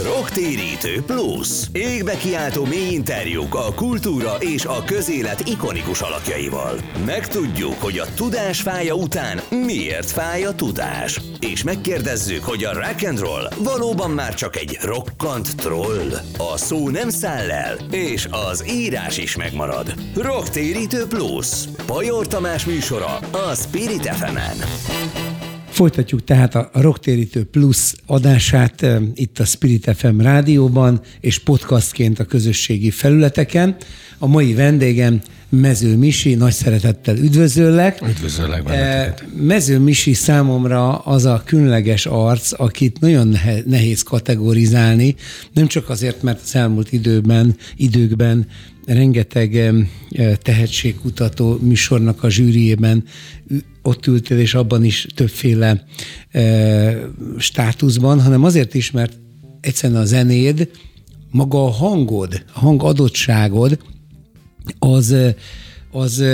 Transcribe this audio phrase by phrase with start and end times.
[0.00, 1.48] Rocktérítő Plus.
[1.72, 6.78] Égbe kiáltó mély interjúk a kultúra és a közélet ikonikus alakjaival.
[7.04, 11.20] Megtudjuk, hogy a tudás fája után miért fáj a tudás.
[11.40, 16.12] És megkérdezzük, hogy a rock and roll valóban már csak egy rokkant troll.
[16.52, 19.94] A szó nem száll el, és az írás is megmarad.
[20.16, 21.46] Rocktérítő Plus.
[21.86, 24.36] Pajor Tamás műsora a Spirit fm.
[25.72, 32.90] Folytatjuk tehát a Rocktérítő Plus adását itt a Spirit FM rádióban és podcastként a közösségi
[32.90, 33.76] felületeken.
[34.18, 38.02] A mai vendégem Mező Misi, nagy szeretettel üdvözöllek.
[38.08, 39.24] Üdvözöllek benneteket.
[39.36, 43.36] Mező Misi számomra az a különleges arc, akit nagyon
[43.66, 45.14] nehéz kategorizálni,
[45.52, 48.46] nem csak azért, mert az elmúlt időben, időkben
[48.86, 49.74] rengeteg
[50.42, 53.04] tehetségkutató műsornak a zsűriében
[53.82, 55.84] ott ültél, és abban is többféle
[56.30, 59.12] e, státuszban, hanem azért is, mert
[59.60, 60.70] egyszerűen a zenéd,
[61.30, 63.78] maga a hangod, a hangadottságod,
[64.78, 65.14] az,
[65.90, 66.24] az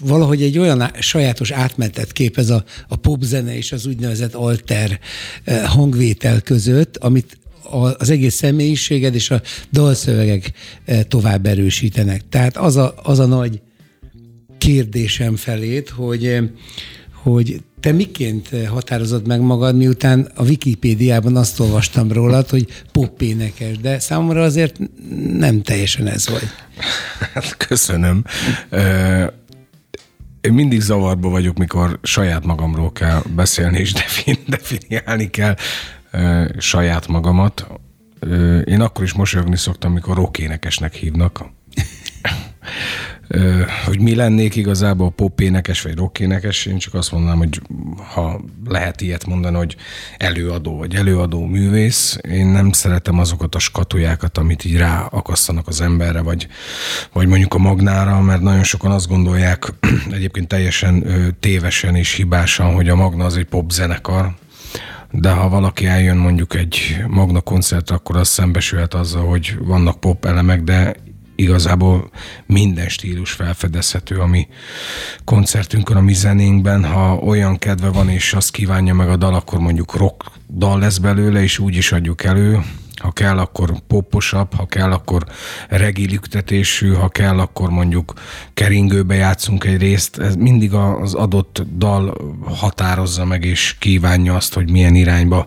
[0.00, 5.00] valahogy egy olyan sajátos átmenetet képez a, a popzene és az úgynevezett alter
[5.64, 7.38] hangvétel között, amit
[7.98, 10.52] az egész személyiséged és a dalszövegek
[11.08, 12.28] tovább erősítenek.
[12.28, 13.60] Tehát az a, az a nagy
[14.58, 16.50] kérdésem felét, hogy,
[17.12, 23.98] hogy te miként határozod meg magad, miután a Wikipédiában azt olvastam rólad, hogy popénekes, de
[23.98, 24.78] számomra azért
[25.32, 26.48] nem teljesen ez vagy.
[27.34, 28.24] Hát köszönöm.
[30.40, 33.92] Én mindig zavarba vagyok, mikor saját magamról kell beszélni és
[34.46, 35.54] definiálni kell
[36.58, 37.66] saját magamat.
[38.64, 41.44] Én akkor is mosolyogni szoktam, mikor rockénekesnek hívnak
[43.84, 47.60] hogy mi lennék igazából popénekes vagy rockénekes, én csak azt mondanám, hogy
[48.14, 49.76] ha lehet ilyet mondani, hogy
[50.16, 56.20] előadó vagy előadó művész, én nem szeretem azokat a skatujákat, amit így ráakasztanak az emberre,
[56.20, 56.46] vagy,
[57.12, 59.72] vagy mondjuk a magnára, mert nagyon sokan azt gondolják,
[60.10, 61.04] egyébként teljesen
[61.40, 64.34] tévesen és hibásan, hogy a magna az egy popzenekar,
[65.10, 70.24] de ha valaki eljön mondjuk egy Magna koncertre, akkor az szembesülhet azzal, hogy vannak pop
[70.24, 70.94] elemek, de
[71.40, 72.10] igazából
[72.46, 74.48] minden stílus felfedezhető a mi
[75.24, 76.84] koncertünkön, a mi zenénkben.
[76.84, 80.98] Ha olyan kedve van, és azt kívánja meg a dal, akkor mondjuk rock dal lesz
[80.98, 82.62] belőle, és úgy is adjuk elő,
[82.98, 85.24] ha kell, akkor poposabb, ha kell, akkor
[85.68, 88.12] regilüktetésű, ha kell, akkor mondjuk
[88.54, 90.18] keringőbe játszunk egy részt.
[90.18, 95.46] Ez mindig az adott dal határozza meg, és kívánja azt, hogy milyen irányba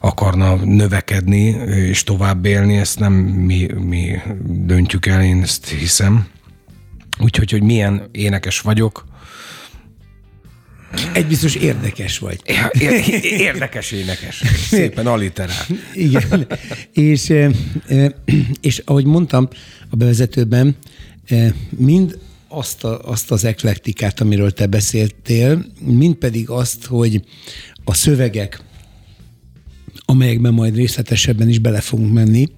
[0.00, 2.76] akarna növekedni és tovább élni.
[2.76, 6.26] Ezt nem mi, mi döntjük el, én ezt hiszem.
[7.18, 9.04] Úgyhogy, hogy milyen énekes vagyok,
[11.12, 12.40] egy biztos érdekes vagy.
[13.22, 14.42] Érdekes énekes.
[14.68, 15.66] Szépen aliterál.
[15.94, 16.46] Igen.
[16.92, 17.32] És,
[18.60, 19.48] és ahogy mondtam
[19.90, 20.76] a bevezetőben,
[21.70, 27.22] mind azt, a, azt az eklektikát, amiről te beszéltél, mind pedig azt, hogy
[27.84, 28.60] a szövegek,
[30.04, 32.48] amelyekben majd részletesebben is bele fogunk menni,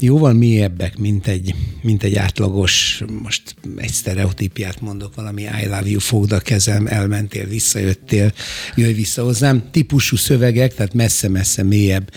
[0.00, 3.42] jóval mélyebbek, mint egy, mint egy átlagos, most
[3.76, 8.32] egy sztereotípiát mondok, valami I love you, fogd a kezem, elmentél, visszajöttél,
[8.74, 12.10] jöjj vissza hozzám, típusú szövegek, tehát messze-messze mélyebb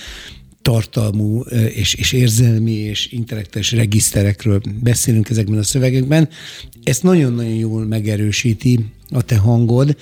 [0.62, 1.40] tartalmú
[1.74, 6.30] és, és érzelmi és intellektuális regiszterekről beszélünk ezekben a szövegekben.
[6.84, 9.98] Ezt nagyon-nagyon jól megerősíti a te hangod,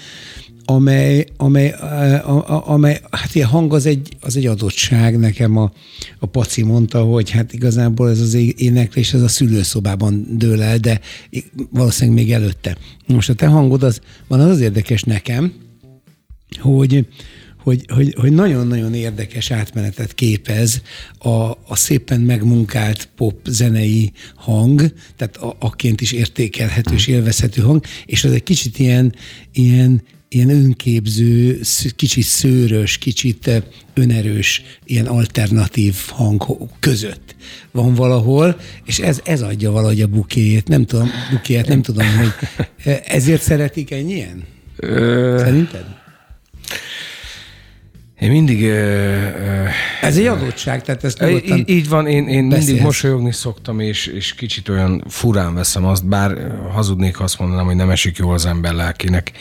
[0.70, 5.20] amely, amely, a, amely hát ilyen hang az egy, az egy adottság.
[5.20, 5.72] Nekem a,
[6.20, 11.00] a Paci mondta, hogy hát igazából ez az éneklés, ez a szülőszobában dől el, de
[11.70, 12.78] valószínűleg még előtte.
[13.08, 15.54] Most a te hangod az, van az az érdekes nekem,
[16.60, 17.08] hogy,
[17.58, 20.82] hogy, hogy, hogy nagyon-nagyon érdekes átmenetet képez
[21.18, 21.30] a,
[21.68, 28.24] a szépen megmunkált pop zenei hang, tehát a, akként is értékelhető és élvezhető hang, és
[28.24, 29.16] az egy kicsit ilyen,
[29.54, 31.60] ilyen ilyen önképző,
[31.96, 33.62] kicsit szőrös, kicsit eh,
[33.94, 37.36] önerős, ilyen alternatív hang között
[37.72, 40.68] van valahol, és ez, ez adja valahogy a bukéjét.
[40.68, 42.34] Nem tudom, bukéjét, nem tudom, hogy
[42.84, 44.44] eh, ezért szeretik ennyien?
[45.38, 45.86] Szerinted?
[48.20, 48.64] Én mindig...
[50.02, 54.34] Ez egy adottság, tehát ezt így, így van, én, én mindig mosolyogni szoktam, és, és
[54.34, 58.46] kicsit olyan furán veszem azt, bár hazudnék, ha azt mondanám, hogy nem esik jól az
[58.46, 59.32] ember lelkének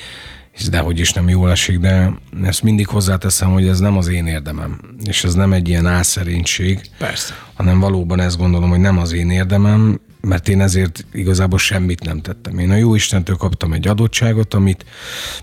[0.56, 2.12] hisz dehogy is nem jól esik, de
[2.42, 6.80] ezt mindig hozzáteszem, hogy ez nem az én érdemem, és ez nem egy ilyen álszerénység,
[6.98, 7.34] Persze.
[7.54, 12.20] hanem valóban ezt gondolom, hogy nem az én érdemem, mert én ezért igazából semmit nem
[12.20, 12.58] tettem.
[12.58, 14.84] Én a jó Istentől kaptam egy adottságot, amit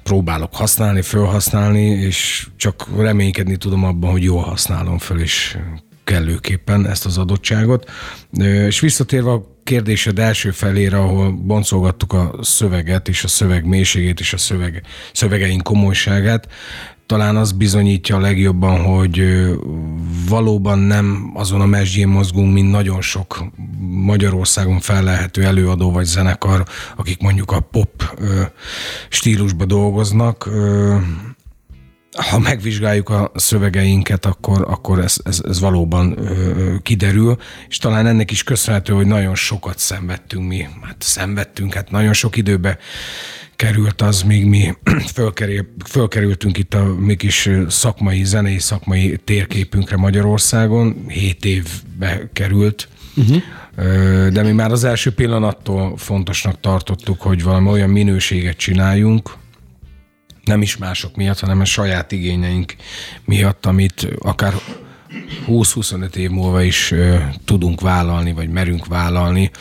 [0.04, 5.58] próbálok használni, felhasználni, és csak reménykedni tudom abban, hogy jól használom föl, és
[6.04, 7.90] kellőképpen ezt az adottságot.
[8.68, 14.34] És visszatérve a kérdésed első felére, ahol boncolgattuk a szöveget, és a szöveg mélységét, és
[14.34, 14.82] a szöveg,
[15.14, 16.48] szövegeink komolyságát,
[17.06, 19.44] talán az bizonyítja a legjobban, hogy
[20.30, 23.44] valóban nem azon a mesdjén mozgunk, mint nagyon sok
[23.80, 26.66] Magyarországon fellelhető előadó vagy zenekar,
[26.96, 28.20] akik mondjuk a pop
[29.10, 30.50] stílusba dolgoznak,
[32.14, 37.38] ha megvizsgáljuk a szövegeinket, akkor, akkor ez, ez, ez valóban ö, kiderül,
[37.70, 40.68] és talán ennek is köszönhető, hogy nagyon sokat szenvedtünk mi.
[40.82, 42.78] Hát szenvedtünk, hát nagyon sok időbe
[43.56, 44.74] került az, míg mi
[45.16, 51.06] fölkerül, fölkerültünk itt a mi kis szakmai, zenei szakmai térképünkre Magyarországon.
[51.08, 52.88] Hét évbe került.
[53.16, 53.42] Uh-huh.
[54.30, 59.38] De mi már az első pillanattól fontosnak tartottuk, hogy valami olyan minőséget csináljunk,
[60.44, 62.76] nem is mások miatt, hanem a saját igényeink
[63.26, 64.54] miatt, amit akár
[65.48, 66.94] 20-25 év múlva is
[67.46, 69.52] tudunk vállalni, vagy merünk vállalni,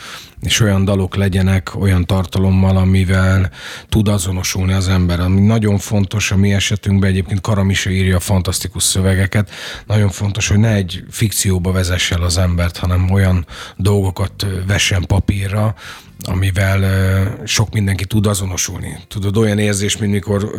[0.41, 3.51] és olyan dalok legyenek olyan tartalommal, amivel
[3.89, 5.19] tud azonosulni az ember.
[5.19, 9.51] Ami nagyon fontos a mi esetünkben, egyébként Karamisa írja fantasztikus szövegeket,
[9.87, 13.45] nagyon fontos, hogy ne egy fikcióba vezesse el az embert, hanem olyan
[13.75, 15.75] dolgokat vessen papírra,
[16.27, 18.97] amivel sok mindenki tud azonosulni.
[19.07, 20.55] Tudod, olyan érzés, mint mikor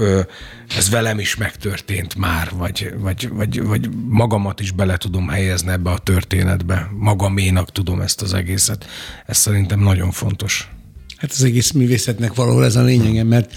[0.76, 5.90] ez velem is megtörtént már, vagy, vagy, vagy, vagy magamat is bele tudom helyezni ebbe
[5.90, 6.90] a történetbe.
[6.98, 8.86] Magaménak tudom ezt az egészet.
[9.26, 10.68] Ez szerintem nagyon fontos.
[11.16, 13.54] Hát az egész művészetnek valahol ez a lényege, mert,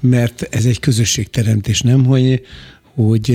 [0.00, 2.04] mert ez egy közösségteremtés, nem?
[2.04, 2.46] Hogy,
[2.94, 3.32] hogy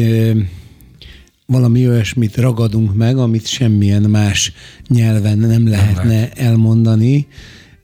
[1.45, 4.53] valami olyasmit ragadunk meg, amit semmilyen más
[4.87, 7.27] nyelven nem lehetne elmondani,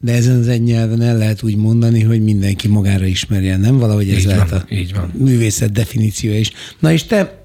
[0.02, 3.78] de ezen az egy nyelven el lehet úgy mondani, hogy mindenki magára ismerjen, nem?
[3.78, 5.12] Valahogy ez így lehet van, a így van.
[5.18, 6.52] művészet definíciója is.
[6.80, 7.44] Na és te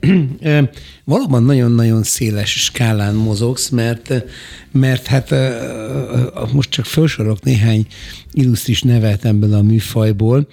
[1.04, 4.24] valóban nagyon-nagyon széles skálán mozogsz, mert,
[4.72, 5.34] mert hát
[6.52, 7.86] most csak felsorok néhány
[8.32, 10.48] illusztris nevet ebből a műfajból,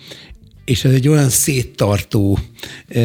[0.66, 2.38] és ez egy olyan széttartó
[2.88, 3.02] e,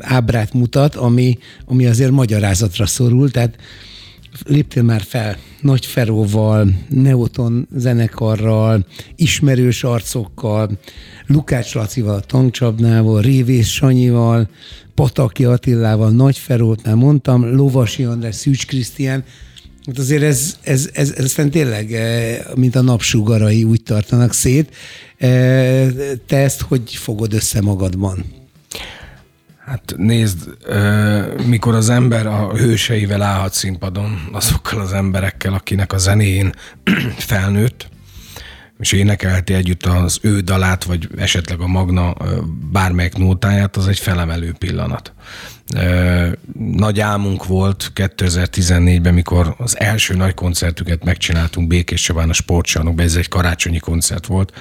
[0.00, 3.56] ábrát mutat, ami, ami azért magyarázatra szorul, tehát
[4.46, 8.86] léptél már fel Nagy Feróval, Neoton zenekarral,
[9.16, 10.70] ismerős arcokkal,
[11.26, 14.48] Lukács Lacival, a tankcsapnával, Révész Sanyival,
[14.94, 19.24] Pataki Attilával, Nagy Ferót már mondtam, Lovasi András, Szűcs Krisztián,
[19.86, 24.74] Hát azért ez, ez, ez, ez aztán tényleg, eh, mint a napsugarai úgy tartanak szét.
[25.16, 25.88] Eh,
[26.26, 28.24] te ezt hogy fogod össze magadban?
[29.68, 30.56] Hát nézd,
[31.46, 36.52] mikor az ember a hőseivel állhat színpadon, azokkal az emberekkel, akinek a zenéjén
[37.30, 37.88] felnőtt,
[38.78, 42.14] és énekelheti együtt az ő dalát, vagy esetleg a Magna
[42.72, 45.12] bármelyik nótáját, az egy felemelő pillanat.
[46.54, 53.14] Nagy álmunk volt 2014-ben, mikor az első nagy koncertüket megcsináltunk Békés Csabán a sportcsarnokban, ez
[53.14, 54.52] egy karácsonyi koncert volt.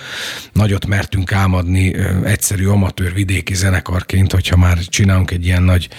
[0.54, 5.90] Nagyot mertünk álmodni egyszerű amatőr vidéki zenekarként, hogyha már csinálunk egy ilyen nagy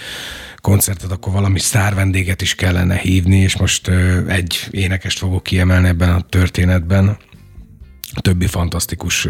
[0.61, 3.87] koncertet, akkor valami sztár vendéget is kellene hívni, és most
[4.27, 7.17] egy énekest fogok kiemelni ebben a történetben,
[8.13, 9.27] a többi fantasztikus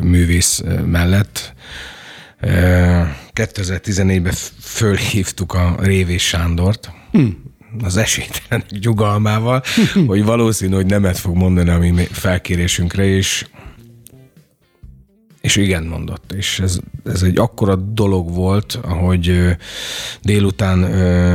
[0.00, 1.54] művész mellett.
[3.34, 7.26] 2014-ben fölhívtuk a Révés Sándort, hm.
[7.82, 9.62] az esélytelen gyugalmával,
[10.06, 13.46] hogy valószínű, hogy nemet fog mondani a mi felkérésünkre, és
[15.40, 19.56] és igen mondott, és ez, ez egy akkora dolog volt, hogy
[20.22, 20.82] délután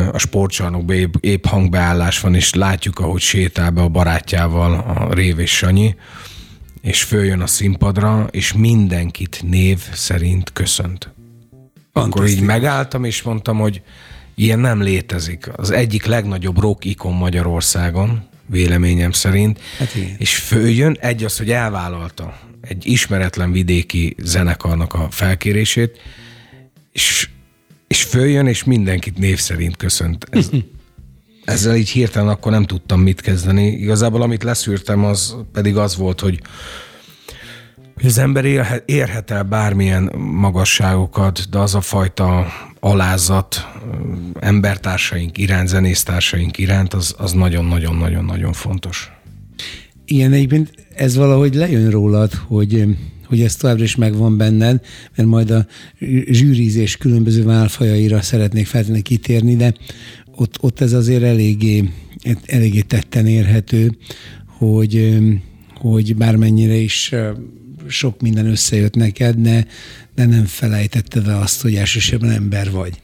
[0.08, 5.58] a sportcsarnokban épp, épp hangbeállás van, és látjuk, ahogy sétál be a barátjával a Révés
[5.58, 5.96] Sanyi,
[6.82, 11.14] és följön a színpadra, és mindenkit név szerint köszönt.
[11.92, 13.82] Akkor így megálltam, és mondtam, hogy
[14.36, 15.50] ilyen nem létezik.
[15.56, 22.40] Az egyik legnagyobb rock ikon Magyarországon, véleményem szerint, hát és följön, egy az, hogy elvállalta
[22.62, 25.98] egy ismeretlen vidéki zenekarnak a felkérését,
[26.92, 27.30] és,
[27.88, 30.28] és följön, és mindenkit név szerint köszönt.
[30.30, 30.50] Ez,
[31.50, 33.68] ezzel így hirtelen akkor nem tudtam mit kezdeni.
[33.68, 36.42] Igazából amit leszűrtem, az pedig az volt, hogy
[37.96, 38.46] hogy az ember
[38.86, 42.48] érhet el bármilyen magasságokat, de az a fajta
[42.80, 43.68] alázat
[44.40, 49.12] embertársaink iránt, zenésztársaink iránt, az, nagyon-nagyon-nagyon-nagyon fontos.
[50.06, 52.98] Igen, egyébként ez valahogy lejön rólad, hogy
[53.30, 54.82] hogy ez továbbra is megvan benned,
[55.16, 55.66] mert majd a
[56.26, 59.74] zsűrizés különböző válfajaira szeretnék feltenni kitérni, de
[60.40, 61.90] ott, ott ez azért eléggé,
[62.46, 63.98] eléggé tetten érhető,
[64.46, 65.18] hogy,
[65.76, 67.14] hogy bármennyire is
[67.88, 69.68] sok minden összejött neked, de,
[70.16, 73.02] de nem felejtetted el azt, hogy elsősorban ember vagy.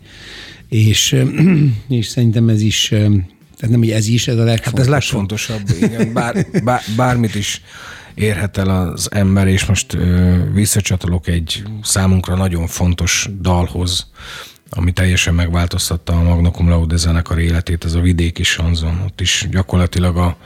[0.70, 1.16] És,
[1.90, 4.78] és szerintem ez is, tehát nem, hogy ez is, ez a legfontosabb.
[4.78, 6.14] Hát ez legfontosabb, igen.
[6.14, 7.62] Bár, bár, bármit is
[8.14, 14.08] érhet el az ember, és most ö, visszacsatolok egy számunkra nagyon fontos dalhoz,
[14.76, 19.02] ami teljesen megváltoztatta a Magna Cum Laude zenekar életét, ez a vidéki sanzon.
[19.06, 20.38] Ott is gyakorlatilag a,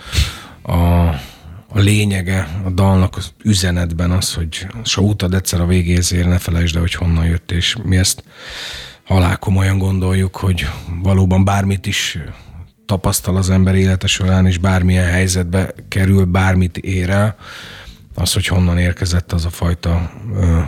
[0.61, 1.07] a,
[1.67, 6.75] a lényege a dalnak az üzenetben az, hogy se utad egyszer a végézér, ne felejtsd
[6.75, 8.23] el, hogy honnan jött, és mi ezt
[9.03, 9.39] halál
[9.77, 10.69] gondoljuk, hogy
[11.03, 12.17] valóban bármit is
[12.85, 17.35] tapasztal az ember élete során, és bármilyen helyzetbe kerül, bármit ér el,
[18.15, 20.59] az, hogy honnan érkezett az a fajta ö,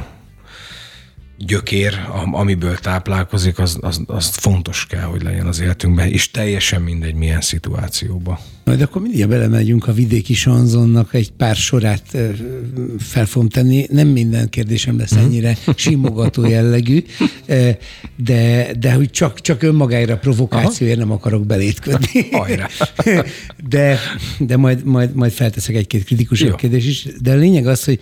[1.45, 1.93] gyökér,
[2.31, 7.41] amiből táplálkozik, az, az, az fontos kell, hogy legyen az életünkben, és teljesen mindegy, milyen
[7.41, 8.37] szituációban.
[8.63, 12.17] Majd akkor mindig belemegyünk a vidéki sanzonnak, egy pár sorát
[12.99, 13.85] fel fogom tenni.
[13.89, 15.23] Nem minden kérdésem lesz mhm.
[15.23, 17.03] ennyire simogató jellegű,
[18.15, 22.29] de, de hogy csak, csak önmagára provokációért nem akarok belétködni.
[23.69, 23.99] De,
[24.39, 27.07] de majd, majd, majd felteszek egy-két kritikusabb kérdés is.
[27.21, 27.99] De a lényeg az, hogy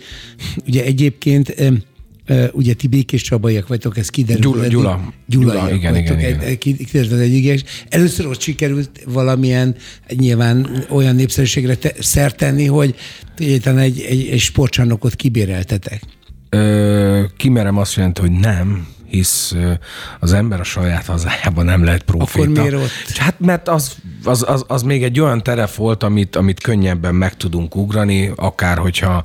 [0.66, 1.54] ugye egyébként
[2.52, 4.42] ugye ti békés csabaiak vagytok, ez kiderült.
[4.42, 5.12] Gyula, Gyula.
[5.26, 6.58] Gyula, Gyula igen, igen, igen.
[6.58, 9.76] Kiderült egy Először ott sikerült valamilyen
[10.16, 12.94] nyilván olyan népszerűségre te, szert tenni, hogy
[13.62, 16.02] talán egy, egy, egy sportcsarnokot kibéreltetek.
[16.48, 19.54] Ö, kimerem azt jelenti, hogy nem, hisz
[20.20, 22.50] az ember a saját hazájában nem lehet proféta.
[22.50, 23.16] Akkor miért ott?
[23.16, 27.36] Hát mert az, az, az, az még egy olyan terep volt, amit, amit könnyebben meg
[27.36, 29.24] tudunk ugrani, akár hogyha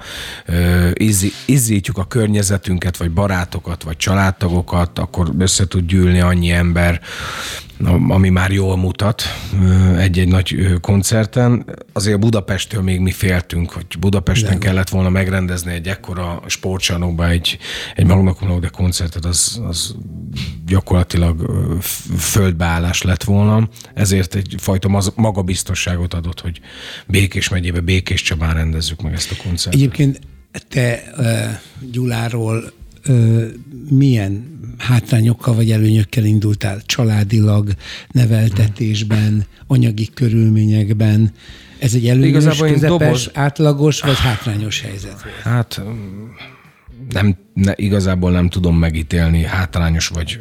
[0.94, 7.02] izzi, izzítjuk a környezetünket, vagy barátokat, vagy családtagokat, akkor össze tud gyűlni annyi ember,
[8.08, 9.24] ami már jól mutat
[9.98, 11.66] egy-egy nagy koncerten.
[11.94, 14.60] Azért Budapesttől még mi féltünk, hogy Budapesten Nem.
[14.60, 17.58] kellett volna megrendezni egy ekkora sportcsarnokba egy,
[17.96, 19.96] egy Magna Laude koncertet, az, az
[20.66, 21.52] gyakorlatilag
[22.18, 23.70] földbeállás lett volna.
[23.94, 26.60] Ezért egyfajta magabiztosságot adott, hogy
[27.08, 29.82] Békés megyébe, Békés Csabán rendezzük meg ezt a koncertet.
[29.82, 30.20] Egyébként
[30.70, 31.92] te uh,
[33.06, 33.52] Gyuláról
[33.90, 37.70] milyen hátrányokkal vagy előnyökkel indultál családilag,
[38.12, 41.32] neveltetésben, anyagi körülményekben?
[41.80, 43.30] Ez egy előnyös, Igazából közepes, doboz...
[43.34, 45.36] átlagos vagy hátrányos helyzet volt?
[45.44, 45.82] Hát
[47.10, 50.40] nem, ne, igazából nem tudom megítélni, hátrányos vagy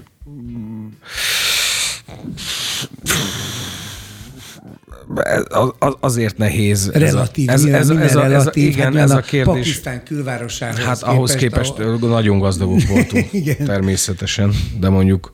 [6.01, 6.91] azért nehéz.
[6.93, 9.55] Relatív, ez, ez, ez, ez, a, ez, a, igen, hát ez a kérdés.
[9.55, 12.09] Pakisztán külvárosához Hát ahhoz képest, ahol...
[12.09, 13.31] nagyon gazdagok voltunk
[13.65, 15.33] természetesen, de mondjuk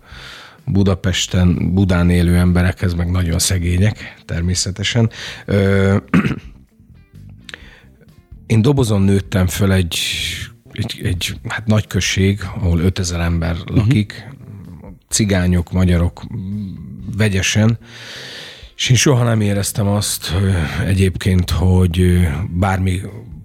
[0.64, 5.10] Budapesten, Budán élő emberekhez meg nagyon szegények, természetesen.
[5.44, 5.96] Ö,
[8.46, 9.98] én dobozon nőttem föl egy,
[10.72, 14.90] egy, egy hát nagy község, ahol 5000 ember lakik, uh-huh.
[15.08, 16.22] cigányok, magyarok
[17.16, 17.78] vegyesen,
[18.80, 20.34] és én soha nem éreztem azt
[20.86, 23.00] egyébként, hogy bármi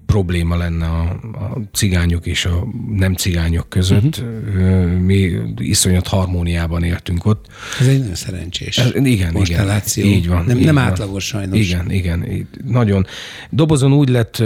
[0.06, 1.01] probléma lenne a,
[1.34, 4.18] a cigányok és a nem cigányok között.
[4.18, 4.92] Uh-huh.
[4.92, 7.46] Mi iszonyat harmóniában éltünk ott.
[7.80, 9.75] Ez egy nagyon szerencsés Ez, Igen, igen.
[9.96, 10.44] Így van.
[10.46, 10.84] Nem, így nem van.
[10.84, 11.60] átlagos sajnos.
[11.60, 12.48] Igen, igen.
[12.65, 13.06] Nagyon.
[13.50, 14.44] Dobozon úgy lett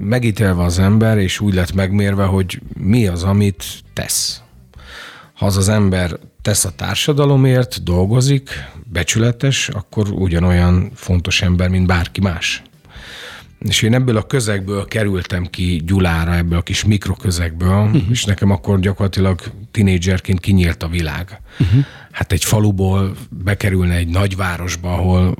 [0.00, 4.41] megítélve az ember, és úgy lett megmérve, hogy mi az, amit tesz.
[5.42, 8.50] Ha az az ember tesz a társadalomért, dolgozik,
[8.84, 12.62] becsületes, akkor ugyanolyan fontos ember, mint bárki más.
[13.58, 18.02] És én ebből a közegből kerültem ki Gyulára, ebből a kis mikroközegből, uh-huh.
[18.10, 21.40] és nekem akkor gyakorlatilag tinédzserként kinyílt a világ.
[21.58, 21.84] Uh-huh.
[22.10, 25.34] Hát egy faluból bekerülne egy nagyvárosba, ahol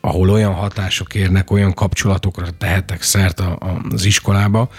[0.00, 4.70] ahol olyan hatások érnek, olyan kapcsolatokra tehetek szert a, a, az iskolába.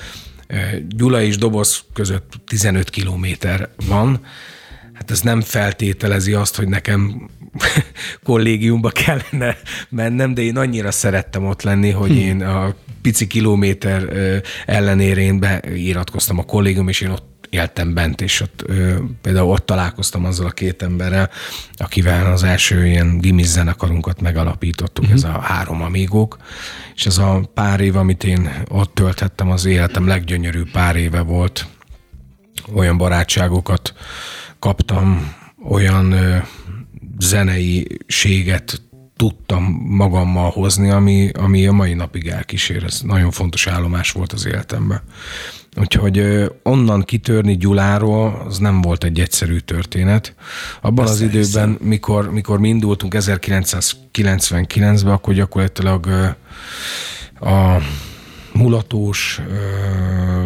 [0.88, 4.20] Gyula és Doboz között 15 kilométer van,
[4.98, 7.30] hát ez nem feltételezi azt, hogy nekem
[8.24, 9.58] kollégiumba kellene
[9.90, 12.18] mennem, de én annyira szerettem ott lenni, hogy hm.
[12.18, 14.10] én a pici kilométer
[14.66, 18.66] ellenére én beiratkoztam a kollégium, és én ott éltem bent, és ott
[19.22, 21.30] például ott találkoztam azzal a két emberrel,
[21.78, 25.18] akivel az első ilyen gimis zenekarunkat megalapítottuk, uh-huh.
[25.18, 26.38] ez a három amígók,
[26.96, 31.68] és ez a pár év, amit én ott tölthettem, az életem leggyönyörűbb pár éve volt.
[32.74, 33.94] Olyan barátságokat
[34.60, 35.34] kaptam,
[35.70, 36.16] olyan
[37.20, 38.82] zeneiséget
[39.16, 42.84] tudtam magammal hozni, ami, ami a mai napig elkísér.
[42.84, 45.02] Ez nagyon fontos állomás volt az életemben.
[45.76, 50.36] Úgyhogy onnan kitörni Gyuláról, az nem volt egy egyszerű történet.
[50.82, 56.06] Abban Persze, az időben, mikor, mikor mi indultunk 1999-ben, akkor gyakorlatilag
[57.40, 57.78] a
[58.58, 59.42] mulatós,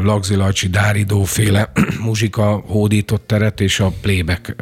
[0.03, 1.71] lagzilajcsi, dáridó féle
[2.05, 4.55] muzsika hódított teret, és a plébek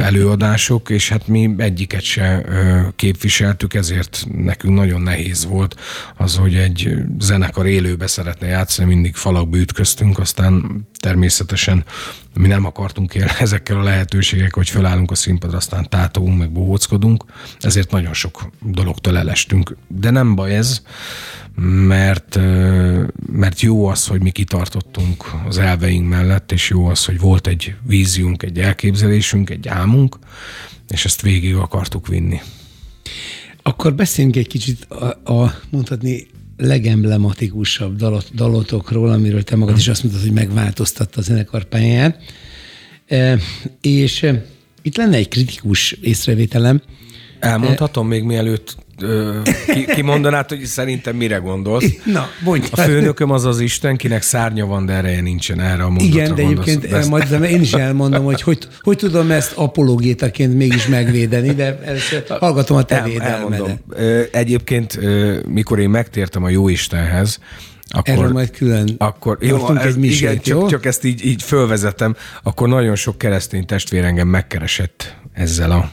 [0.00, 2.44] előadások, és hát mi egyiket se
[2.96, 5.76] képviseltük, ezért nekünk nagyon nehéz volt
[6.16, 11.84] az, hogy egy zenekar élőbe szeretne játszani, mindig falakba ütköztünk, aztán természetesen
[12.34, 17.24] mi nem akartunk élni ezekkel a lehetőségek, hogy felállunk a színpadra, aztán tátogunk, meg bohóckodunk,
[17.60, 19.76] ezért nagyon sok dologtól elestünk.
[19.88, 20.82] De nem baj ez,
[21.86, 22.36] mert,
[23.32, 27.74] mert jó az, hogy mi kitartottunk az elveink mellett, és jó az, hogy volt egy
[27.82, 30.18] víziunk, egy elképzelésünk, egy álmunk,
[30.88, 32.40] és ezt végig akartuk vinni.
[33.62, 36.26] Akkor beszéljünk egy kicsit a, a mondhatni
[36.60, 42.22] legemblematikusabb dalot, dalotokról, amiről te magad is azt mondtad, hogy megváltoztatta a zenekar pályáját.
[43.06, 43.38] E,
[43.80, 44.44] és e,
[44.82, 46.82] itt lenne egy kritikus észrevételem.
[47.38, 48.76] Elmondhatom még mielőtt
[49.66, 51.84] ki, kimondanád, hogy szerintem mire gondolsz.
[52.04, 52.66] Na, mondj.
[52.70, 56.34] A főnököm az az Isten, kinek szárnya van, de ereje nincsen erre a mondatra Igen,
[56.34, 57.08] de egyébként ezt...
[57.08, 62.24] majd de én is elmondom, hogy, hogy hogy tudom ezt apologétaként mégis megvédeni, de ezt
[62.28, 63.78] hallgatom a te El, védelmedet.
[64.32, 64.98] Egyébként,
[65.48, 67.38] mikor én megtértem a Jóistenhez,
[67.92, 70.60] akkor, Erről majd külön akkor, jó, ez, egy misét, igen, jó?
[70.60, 75.90] Csak, csak ezt így, így fölvezetem, akkor nagyon sok keresztény testvér engem megkeresett ezzel a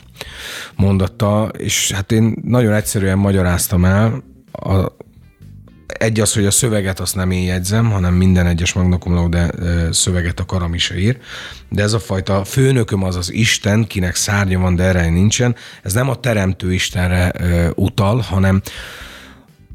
[0.76, 4.96] mondattal, és hát én nagyon egyszerűen magyaráztam el, a,
[5.88, 9.54] egy az, hogy a szöveget azt nem én jegyzem, hanem minden egyes Magna Cum Laude
[9.92, 11.18] szöveget a Karamisa ír,
[11.70, 15.94] de ez a fajta főnököm az az Isten, kinek szárnya van, de erre nincsen, ez
[15.94, 17.34] nem a teremtő Istenre
[17.76, 18.62] utal, hanem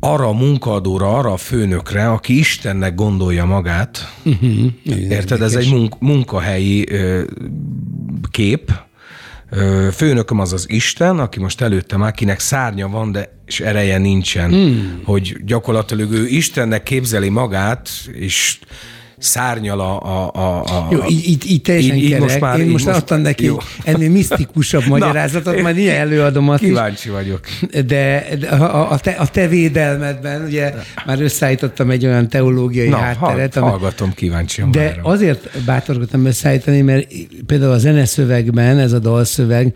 [0.01, 4.13] arra a munkaadóra, arra a főnökre, aki Istennek gondolja magát.
[4.25, 4.73] Uh-huh.
[4.85, 5.43] Érted?
[5.43, 7.23] Ez egy munk- munkahelyi ö,
[8.31, 8.73] kép,
[9.93, 15.01] főnököm az az Isten, aki most előttem akinek szárnya van, de és ereje nincsen, hmm.
[15.05, 18.59] hogy gyakorlatilag ő Istennek képzeli magát, és
[19.23, 20.03] szárnyal a...
[20.03, 22.21] a, a, a jó, így, így, így teljesen így, kerek.
[22.23, 23.57] Most már, Én most, most adtam neki jó.
[23.85, 27.15] ennél misztikusabb magyarázatot, majd ilyen előadom azt Kíváncsi is.
[27.15, 27.41] vagyok.
[27.87, 30.75] De, a, a, te, a te védelmedben, ugye
[31.07, 33.55] már összeállítottam egy olyan teológiai Na, hátteret.
[33.55, 34.63] Hall, hallgatom, kíváncsi.
[34.71, 35.05] De várom.
[35.05, 37.07] azért bátorkodtam összeállítani, mert
[37.47, 39.73] például a zeneszövegben, ez a dalszöveg,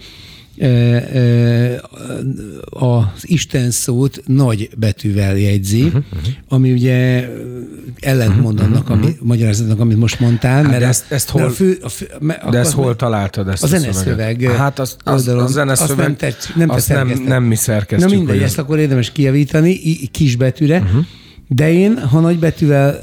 [2.70, 6.34] az Isten szót nagy betűvel jegyzi, uh-huh, uh-huh.
[6.48, 7.28] ami ugye
[8.00, 9.26] ellentmond annak, uh-huh, ami, uh-huh.
[9.26, 10.62] magyarázatnak, amit most mondtál.
[10.62, 13.48] Hát mert de ezt, ezt hol, a fő, a fő, a, de ezt hol találtad?
[13.48, 14.42] Ezt a zeneszöveg.
[14.42, 18.10] Hát az, az, az a zeneszöveg, azt nem, tetsz, nem, azt nem, nem mi szerkesztjük.
[18.10, 21.04] Na mindegy, ezt akkor érdemes kijavítani kisbetűre, uh-huh.
[21.48, 23.00] de én, ha nagybetűvel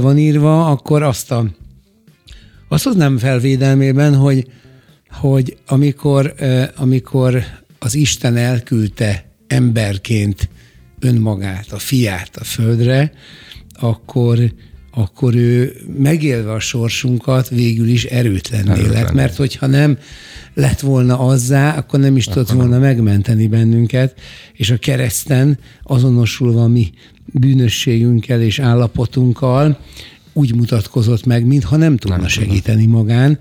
[0.00, 1.44] van írva, akkor azt a
[2.68, 4.46] azt hoznám felvédelmében, hogy
[5.20, 6.34] hogy amikor,
[6.76, 7.44] amikor
[7.78, 10.48] az Isten elküldte emberként
[11.00, 13.12] önmagát, a fiát a földre,
[13.80, 14.38] akkor,
[14.90, 18.92] akkor ő megélve a sorsunkat végül is erőtlenné Erőtlen.
[18.92, 19.98] lett, mert hogyha nem
[20.54, 24.20] lett volna azzá, akkor nem is tudott volna megmenteni bennünket,
[24.52, 26.92] és a kereszten azonosulva mi
[27.26, 29.78] bűnösségünkkel és állapotunkkal
[30.32, 33.38] úgy mutatkozott meg, mintha nem tudna nem segíteni magán,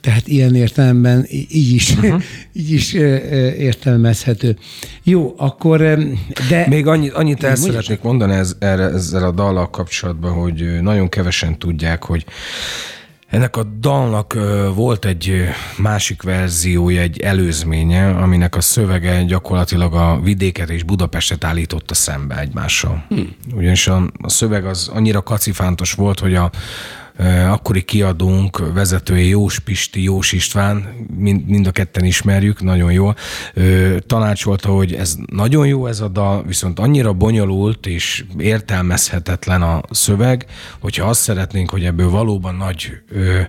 [0.00, 2.22] tehát ilyen értelemben így is, uh-huh.
[2.52, 2.92] így is
[3.58, 4.56] értelmezhető.
[5.02, 5.78] Jó, akkor
[6.48, 6.66] de...
[6.68, 11.58] Még annyit, annyit el szeretnék mondani ez, erre, ezzel a dallal kapcsolatban, hogy nagyon kevesen
[11.58, 12.24] tudják, hogy
[13.28, 14.38] ennek a dalnak
[14.74, 15.44] volt egy
[15.76, 23.04] másik verziója, egy előzménye, aminek a szövege gyakorlatilag a vidéket és Budapestet állította szembe egymással.
[23.08, 23.34] Hmm.
[23.54, 26.50] Ugyanis a, a szöveg az annyira kacifántos volt, hogy a,
[27.48, 33.10] akkori kiadónk vezetője Jós Pisti, Jós István, mind, mind a ketten ismerjük, nagyon jó.
[34.06, 40.46] Tanácsolta, hogy ez nagyon jó ez a dal, viszont annyira bonyolult és értelmezhetetlen a szöveg,
[40.78, 43.40] hogyha azt szeretnénk, hogy ebből valóban nagy ö,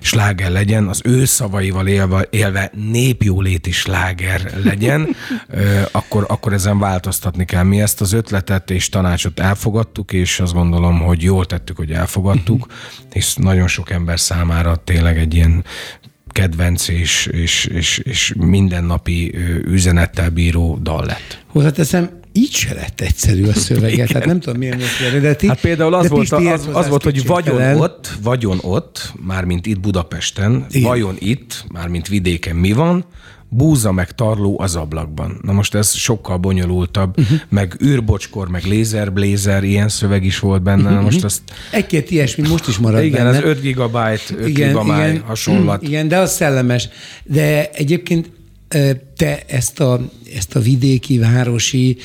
[0.00, 5.16] sláger legyen, az ő szavaival élve, élve népjóléti sláger legyen,
[5.48, 7.62] ö, akkor, akkor ezen változtatni kell.
[7.62, 12.66] Mi ezt az ötletet és tanácsot elfogadtuk, és azt gondolom, hogy jól tettük, hogy elfogadtuk,
[13.16, 15.64] és nagyon sok ember számára tényleg egy ilyen
[16.28, 21.44] kedvenc és, és, és, és mindennapi üzenettel bíró dal lett.
[21.46, 25.48] Hozzáteszem, így se lett egyszerű a szöveget, hát nem tudom milyen volt eredeti.
[25.48, 27.78] Hát például az volt, az, az volt hogy vagyon felel.
[27.78, 30.88] ott, vagyon ott, mármint itt Budapesten, Igen.
[30.88, 33.04] vajon itt, mármint vidéken mi van,
[33.48, 35.38] búza meg tarló az ablakban.
[35.42, 37.38] Na most ez sokkal bonyolultabb, uh-huh.
[37.48, 40.82] meg űrbocskor, meg lézerblézer, ilyen szöveg is volt benne.
[40.82, 40.96] Uh-huh.
[40.96, 41.42] Na most azt...
[41.70, 43.38] Egy-két ilyesmi most is marad Igen, benne.
[43.38, 45.82] az 5 gigabyte, 5 igen, gigabyte igen, hasonlat.
[45.82, 46.88] Igen, de az szellemes.
[47.24, 48.30] De egyébként
[49.16, 50.00] te ezt a,
[50.34, 51.96] ezt a vidéki, városi,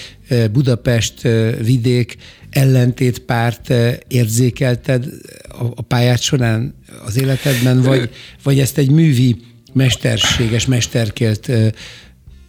[0.51, 1.21] Budapest
[1.61, 2.17] vidék
[2.49, 3.73] ellentétpárt
[4.07, 5.05] érzékelted
[5.49, 6.73] a, a pályát során
[7.05, 8.09] az életedben, vagy,
[8.43, 9.35] vagy ezt egy művi,
[9.73, 11.51] mesterséges, mesterkélt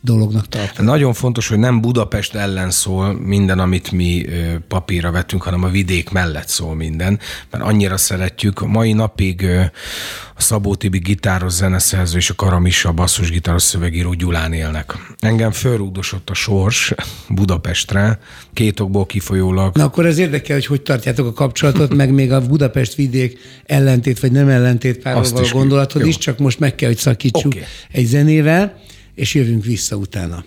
[0.05, 0.85] dolognak tartom.
[0.85, 4.25] Nagyon fontos, hogy nem Budapest ellen szól minden, amit mi
[4.69, 7.19] papírra vettünk, hanem a vidék mellett szól minden,
[7.51, 8.61] mert annyira szeretjük.
[8.61, 9.47] A mai napig
[10.37, 15.15] a Szabó Tibi gitáros zeneszerző és a Karamisa a basszusgitáros szövegíró Gyulán élnek.
[15.19, 16.95] Engem fölrúgdosott a sors
[17.29, 18.19] Budapestre,
[18.53, 19.77] két okból kifolyólag.
[19.77, 24.21] Na akkor ez érdekel, hogy hogy tartjátok a kapcsolatot, meg még a Budapest vidék ellentét
[24.21, 27.67] vagy nem ellentét párról gondolatod is, csak most meg kell, hogy szakítsuk okay.
[27.91, 28.81] egy zenével
[29.14, 30.44] és jövünk vissza utána.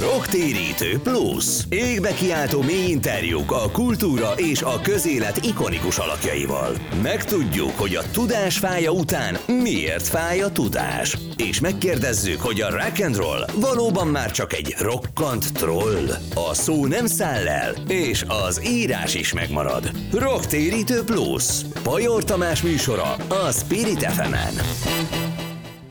[0.00, 1.44] Rocktérítő Plus.
[1.68, 6.76] Égbe kiáltó mély interjúk a kultúra és a közélet ikonikus alakjaival.
[7.02, 11.16] Megtudjuk, hogy a tudás fája után miért fáj a tudás.
[11.36, 16.08] És megkérdezzük, hogy a rock and roll valóban már csak egy rokkant troll.
[16.34, 19.90] A szó nem száll el, és az írás is megmarad.
[20.12, 21.44] Rocktérítő Plus.
[21.82, 25.27] Pajor Tamás műsora a Spirit fm -en.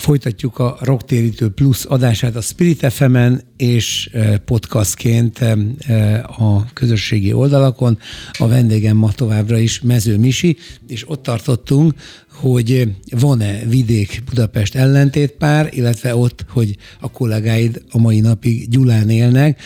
[0.08, 3.17] Folytatjuk a Rocktérítő Plus adását a Spirit fm
[3.58, 7.98] és e, podcastként e, e, a közösségi oldalakon.
[8.32, 11.93] A vendégem ma továbbra is Mező Misi, és ott tartottunk,
[12.34, 19.62] hogy van-e vidék Budapest ellentétpár, illetve ott, hogy a kollégáid a mai napig Gyulán élnek,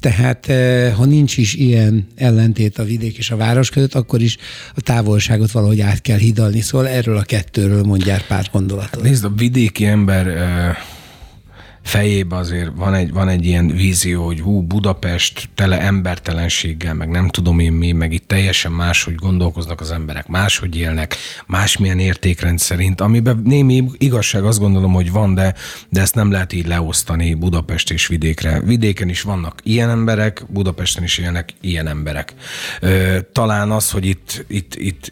[0.00, 4.36] tehát eh, ha nincs is ilyen ellentét a vidék és a város között, akkor is
[4.74, 6.60] a távolságot valahogy át kell hidalni.
[6.60, 9.02] Szóval erről a kettőről mondjál pár gondolatot.
[9.02, 10.26] Nézd, a vidéki ember
[11.86, 17.08] eh, fejébe azért van egy, van egy ilyen vízió, hogy hú, Budapest tele embertelenséggel, meg
[17.08, 22.58] nem tudom én mi, meg itt teljesen máshogy gondolkoznak az emberek, máshogy élnek, másmilyen értékrend
[22.58, 25.54] szerint, amiben némi igazság azt gondolom, hogy van, de,
[25.88, 28.60] de ezt nem lehet így leosztani Budapest és vidékre.
[28.60, 32.34] Vidéken is vannak ilyen emberek, Budapesten is élnek ilyen emberek.
[33.32, 35.10] Talán az, hogy itt, itt, itt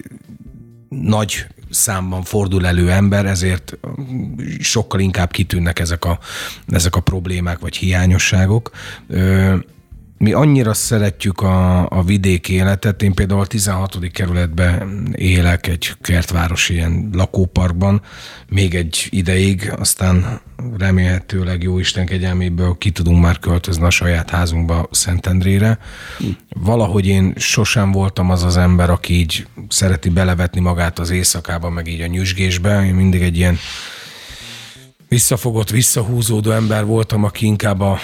[0.89, 3.79] nagy számban fordul elő ember, ezért
[4.61, 6.19] sokkal inkább kitűnnek ezek a,
[6.67, 8.71] ezek a problémák vagy hiányosságok.
[10.25, 13.99] Mi annyira szeretjük a, a vidéki életet, én például a 16.
[14.13, 18.03] kerületben élek egy kertvárosi ilyen lakóparkban,
[18.49, 20.41] még egy ideig, aztán
[20.79, 25.79] remélhetőleg jó Isten kegyelméből ki tudunk már költözni a saját házunkba Szentendrére.
[26.49, 31.87] Valahogy én sosem voltam az az ember, aki így szereti belevetni magát az éjszakába, meg
[31.87, 32.85] így a nyüzsgésbe.
[32.87, 33.59] Én mindig egy ilyen
[35.09, 37.99] visszafogott, visszahúzódó ember voltam, aki inkább a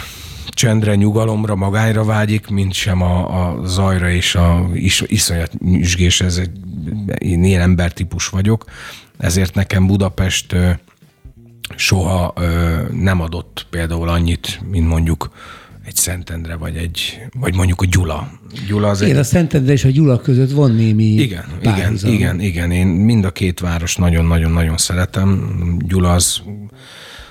[0.51, 6.21] csendre, nyugalomra, magányra vágyik, mint sem a, a zajra és a is, iszonyat nyüzsgés.
[6.21, 6.51] Ez egy,
[7.19, 8.65] én ilyen embertípus vagyok,
[9.19, 10.57] ezért nekem Budapest
[11.77, 12.35] soha
[12.93, 15.31] nem adott például annyit, mint mondjuk
[15.87, 18.31] egy Szentendre, vagy egy, vagy mondjuk a Gyula.
[18.67, 19.17] Gyula az Én egy...
[19.17, 22.71] a Szentendre és a Gyula között van némi Igen, igen, igen, igen.
[22.71, 25.57] Én mind a két város nagyon-nagyon-nagyon szeretem.
[25.87, 26.43] Gyula az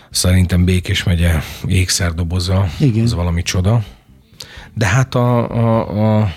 [0.09, 3.03] szerintem Békés megye ékszerdoboza, igen.
[3.03, 3.83] az valami csoda.
[4.73, 6.33] De hát a, a, a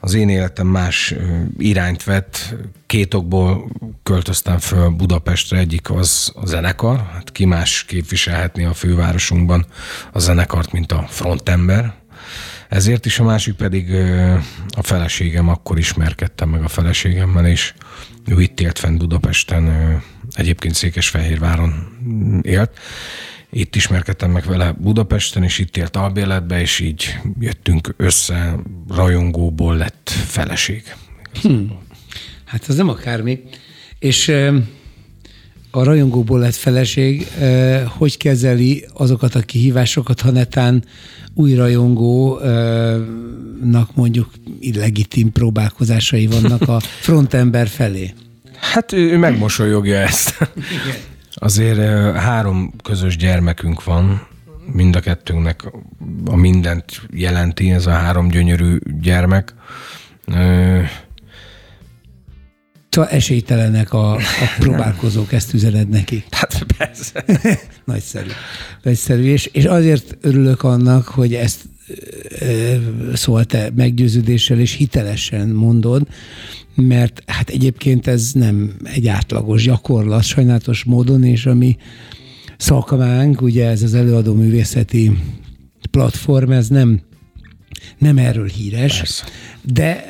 [0.00, 1.14] az én életem más
[1.58, 2.54] irányt vett.
[2.86, 3.70] Két okból
[4.02, 7.10] költöztem föl Budapestre, egyik az a zenekar.
[7.12, 9.66] Hát ki más képviselhetné a fővárosunkban
[10.12, 11.94] a zenekart, mint a frontember.
[12.68, 13.94] Ezért is a másik pedig
[14.76, 17.74] a feleségem, akkor ismerkedtem meg a feleségemmel, és
[18.24, 21.72] ő itt élt fent Budapesten, egyébként Székesfehérváron
[22.42, 22.70] élt,
[23.50, 28.54] itt ismerkedtem meg vele Budapesten, és itt élt albéletbe, és így jöttünk össze,
[28.88, 30.82] rajongóból lett feleség.
[31.42, 31.78] Hmm.
[32.44, 33.40] Hát az nem akármi.
[33.98, 34.32] És
[35.70, 37.26] a rajongóból lett feleség,
[37.86, 40.84] hogy kezeli azokat a kihívásokat, ha netán
[41.34, 42.44] új rajongónak
[43.94, 44.30] mondjuk
[44.74, 48.14] legitim próbálkozásai vannak a frontember felé?
[48.60, 50.50] Hát ő megmosolyogja ezt.
[50.54, 50.96] Igen.
[51.34, 51.78] Azért
[52.16, 54.26] három közös gyermekünk van,
[54.72, 55.64] mind a kettőnknek
[56.24, 59.54] a mindent jelenti ez a három gyönyörű gyermek.
[62.90, 64.20] Szóval esélytelenek a, a
[64.58, 66.24] próbálkozók, ezt üzened neki.
[66.30, 67.24] Hát persze.
[67.84, 68.30] Nagyszerű.
[68.82, 69.22] Nagyszerű.
[69.22, 71.60] És, és azért örülök annak, hogy ezt
[73.14, 76.06] szóval te meggyőződéssel és hitelesen mondod,
[76.86, 81.76] mert hát egyébként ez nem egy átlagos gyakorlat sajnálatos módon, és ami
[82.56, 85.12] szakmánk, ugye ez az előadó művészeti
[85.90, 87.00] platform, ez nem,
[87.98, 89.24] nem erről híres, Persze.
[89.62, 90.04] de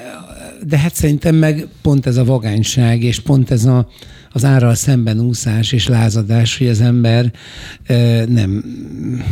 [0.66, 3.88] de hát szerintem meg pont ez a vagányság, és pont ez a,
[4.33, 7.33] az árral szemben úszás és lázadás, hogy az ember
[8.29, 8.64] nem...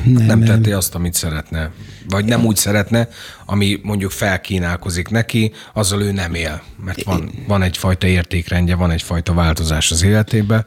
[0.05, 1.71] Nem, nem tette azt, amit szeretne.
[2.09, 3.09] Vagy nem úgy szeretne,
[3.47, 6.63] ami mondjuk felkínálkozik neki, azzal ő nem él.
[6.85, 10.67] Mert van, van egyfajta értékrendje, van egyfajta változás az életében.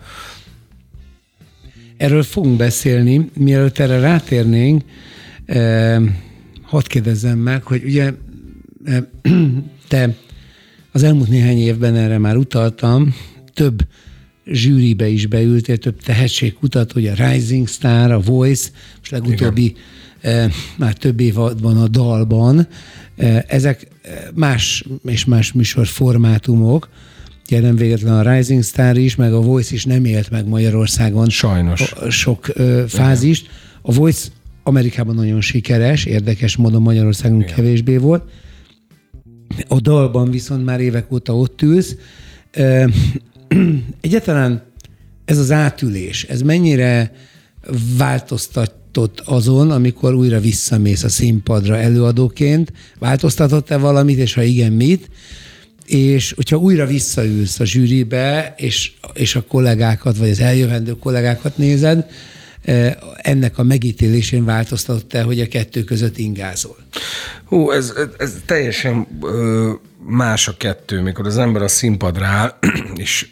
[1.97, 3.29] Erről fogunk beszélni.
[3.33, 4.83] Mielőtt erre rátérnénk,
[6.61, 8.13] hadd kérdezzem meg, hogy ugye
[9.87, 10.15] te
[10.99, 13.15] az elmúlt néhány évben erre már utaltam,
[13.53, 13.81] több
[14.45, 19.75] zsűribe is beültél, több tehetségkutató, ugye a Rising Star, a Voice, most legutóbbi
[20.21, 22.67] e, már több év van a dalban.
[23.15, 23.87] E, ezek
[24.33, 26.89] más és más műsorformátumok,
[27.45, 31.29] ugye nem véletlen a Rising Star is, meg a Voice is nem élt meg Magyarországon
[31.29, 31.93] Sajnos.
[32.09, 33.49] sok e, fázist.
[33.81, 34.27] A Voice
[34.63, 37.55] Amerikában nagyon sikeres, érdekes módon Magyarországon Igen.
[37.55, 38.23] kevésbé volt.
[39.67, 41.95] A dalban viszont már évek óta ott ülsz.
[44.01, 44.63] Egyáltalán
[45.25, 47.11] ez az átülés, ez mennyire
[47.97, 52.73] változtatott azon, amikor újra visszamész a színpadra előadóként?
[52.99, 55.09] Változtatott-e valamit, és ha igen, mit?
[55.85, 62.05] És hogyha újra visszaülsz a zsűribe, és, és a kollégákat, vagy az eljövendő kollégákat nézed,
[63.15, 66.77] ennek a megítélésén változtatott-e, hogy a kettő között ingázol?
[67.45, 69.07] Hú, ez, ez, teljesen
[70.05, 72.57] más a kettő, mikor az ember a színpadra áll,
[72.95, 73.27] és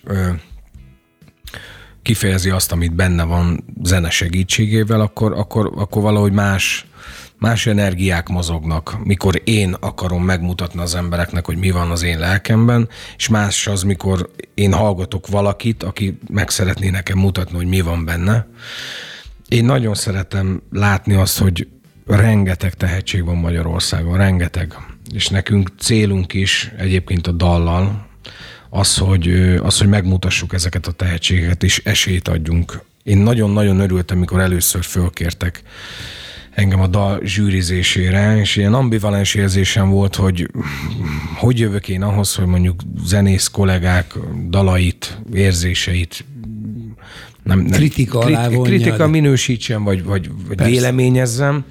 [2.01, 6.85] kifejezi azt, amit benne van zene segítségével, akkor, akkor, akkor valahogy más,
[7.39, 12.89] más energiák mozognak, mikor én akarom megmutatni az embereknek, hogy mi van az én lelkemben,
[13.17, 18.05] és más az, mikor én hallgatok valakit, aki meg szeretné nekem mutatni, hogy mi van
[18.05, 18.47] benne.
[19.47, 21.67] Én nagyon szeretem látni azt, hogy
[22.05, 24.73] rengeteg tehetség van Magyarországon, rengeteg.
[25.13, 28.07] És nekünk célunk is egyébként a dallal
[28.69, 29.29] az, hogy,
[29.63, 32.81] az, hogy megmutassuk ezeket a tehetségeket, és esélyt adjunk.
[33.03, 35.63] Én nagyon-nagyon örültem, mikor először fölkértek
[36.51, 40.51] engem a dal zsűrizésére, és ilyen ambivalens érzésem volt, hogy
[41.35, 44.13] hogy jövök én ahhoz, hogy mondjuk zenész kollégák
[44.49, 46.25] dalait, érzéseit
[47.47, 51.65] nem, nem kritika, alá kritika minősítsem, vagy, vagy, vagy véleményezzem.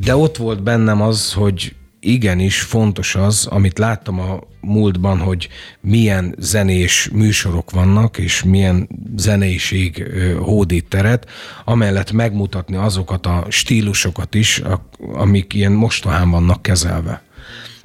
[0.00, 5.48] De ott volt bennem az, hogy igenis fontos az, amit láttam a múltban, hogy
[5.80, 10.06] milyen zenés műsorok vannak, és milyen zeneiség
[10.38, 11.30] hódít teret,
[11.64, 14.62] amellett megmutatni azokat a stílusokat is,
[15.12, 17.22] amik ilyen mostohán vannak kezelve.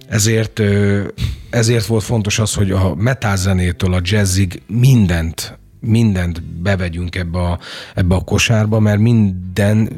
[0.07, 0.61] Ezért,
[1.49, 3.37] ezért volt fontos az, hogy a metal
[3.79, 7.59] a jazzig mindent mindent bevegyünk ebbe a,
[7.95, 9.89] ebbe a kosárba, mert minden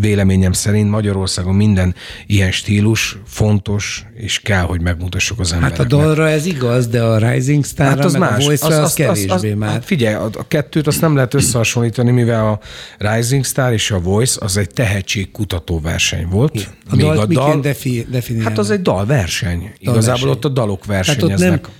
[0.00, 1.94] véleményem szerint Magyarországon minden
[2.26, 5.82] ilyen stílus fontos, és kell, hogy megmutassuk az embereknek.
[5.82, 8.42] Hát a dalra ez igaz, de a Rising Star hát az meg más.
[8.42, 9.70] a voice az, az, az kevésbé az, az, már.
[9.70, 12.60] Hát figyelj, a, a kettőt azt nem lehet összehasonlítani, mivel a
[12.98, 16.54] Rising Star és a Voice az egy tehetségkutató verseny volt.
[16.54, 16.66] Igen.
[16.90, 18.06] A Még dalt a dal, defi?
[18.42, 19.58] Hát az egy dalverseny.
[19.58, 21.38] Dal Igazából ott a dalok versenyeznek.
[21.38, 21.70] Tehát ott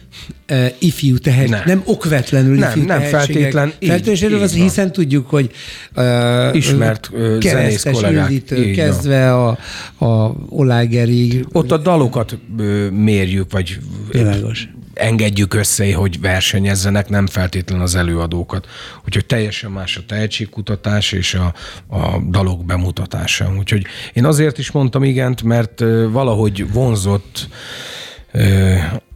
[0.46, 1.62] nem, uh, ifjú tehet, nem.
[1.64, 3.00] nem okvetlenül nem, ifjú nem
[3.32, 3.72] feltétlen.
[3.80, 5.50] Feltétlenül az, hiszen tudjuk, hogy
[5.96, 8.44] uh, ismert uh, zenész kollégák.
[8.74, 9.58] kezdve a,
[9.98, 11.46] a Olágerig.
[11.52, 13.78] Ott a dalokat uh, mérjük, vagy
[14.10, 14.68] Világos.
[14.94, 18.66] engedjük össze, hogy versenyezzenek, nem feltétlen az előadókat.
[19.06, 21.54] Úgyhogy teljesen más a tehetségkutatás és a,
[21.96, 23.54] a dalok bemutatása.
[23.58, 27.48] Úgyhogy én azért is mondtam igent, mert valahogy vonzott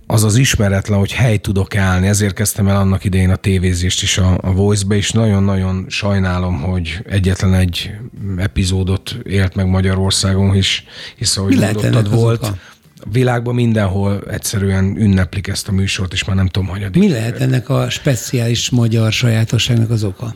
[0.06, 2.06] az az ismeretlen, hogy hely tudok állni.
[2.06, 6.98] Ezért kezdtem el annak idején a tévézést is a, a Voice-be, és nagyon-nagyon sajnálom, hogy
[7.08, 7.90] egyetlen egy
[8.36, 10.84] epizódot élt meg Magyarországon is,
[11.16, 12.52] hisz ahogy mondottad volt,
[12.98, 17.40] a világban mindenhol egyszerűen ünneplik ezt a műsort, és már nem tudom, hogy Mi lehet
[17.40, 20.34] ennek a speciális magyar sajátosságnak az oka?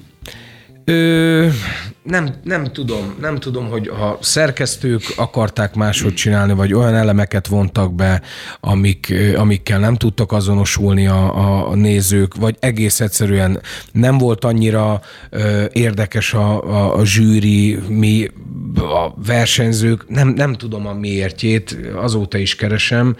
[0.84, 1.48] Ö,
[2.10, 7.94] nem, nem tudom, nem tudom, hogy ha szerkesztők akarták máshogy csinálni, vagy olyan elemeket vontak
[7.94, 8.22] be,
[8.60, 13.60] amik, amikkel nem tudtak azonosulni a, a nézők, vagy egész egyszerűen
[13.92, 18.30] nem volt annyira ö, érdekes a, a, a zsűri, mi
[18.74, 23.16] a versenyzők, nem, nem tudom a miértjét, azóta is keresem,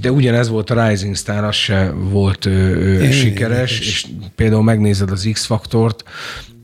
[0.00, 5.10] de ugyanez volt a Rising Star, az se volt ö, ö, sikeres, és például megnézed
[5.10, 6.04] az X-faktort,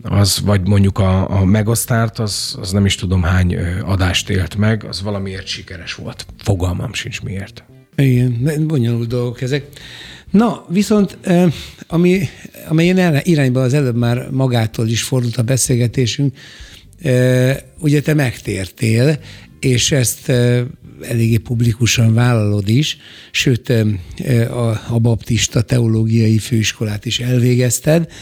[0.03, 4.85] az, vagy mondjuk a, a Megasztárt, az, az nem is tudom hány adást élt meg,
[4.85, 6.27] az valamiért sikeres volt.
[6.39, 7.65] Fogalmam sincs miért.
[7.97, 9.67] Igen, bonyolult dolgok ezek.
[10.31, 11.19] Na, viszont
[11.87, 12.29] ami,
[12.69, 16.37] amelyen irányba az előbb már magától is fordult a beszélgetésünk,
[17.79, 19.19] ugye te megtértél,
[19.61, 20.29] és ezt
[21.09, 22.97] eléggé publikusan vállalod is,
[23.31, 23.73] sőt
[24.51, 28.13] a, a baptista teológiai főiskolát is elvégezted.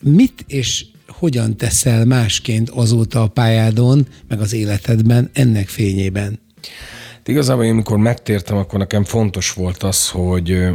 [0.00, 6.40] Mit és hogyan teszel másként azóta a pályádon, meg az életedben ennek fényében?
[7.24, 10.68] Igazából én, amikor megtértem, akkor nekem fontos volt az, hogy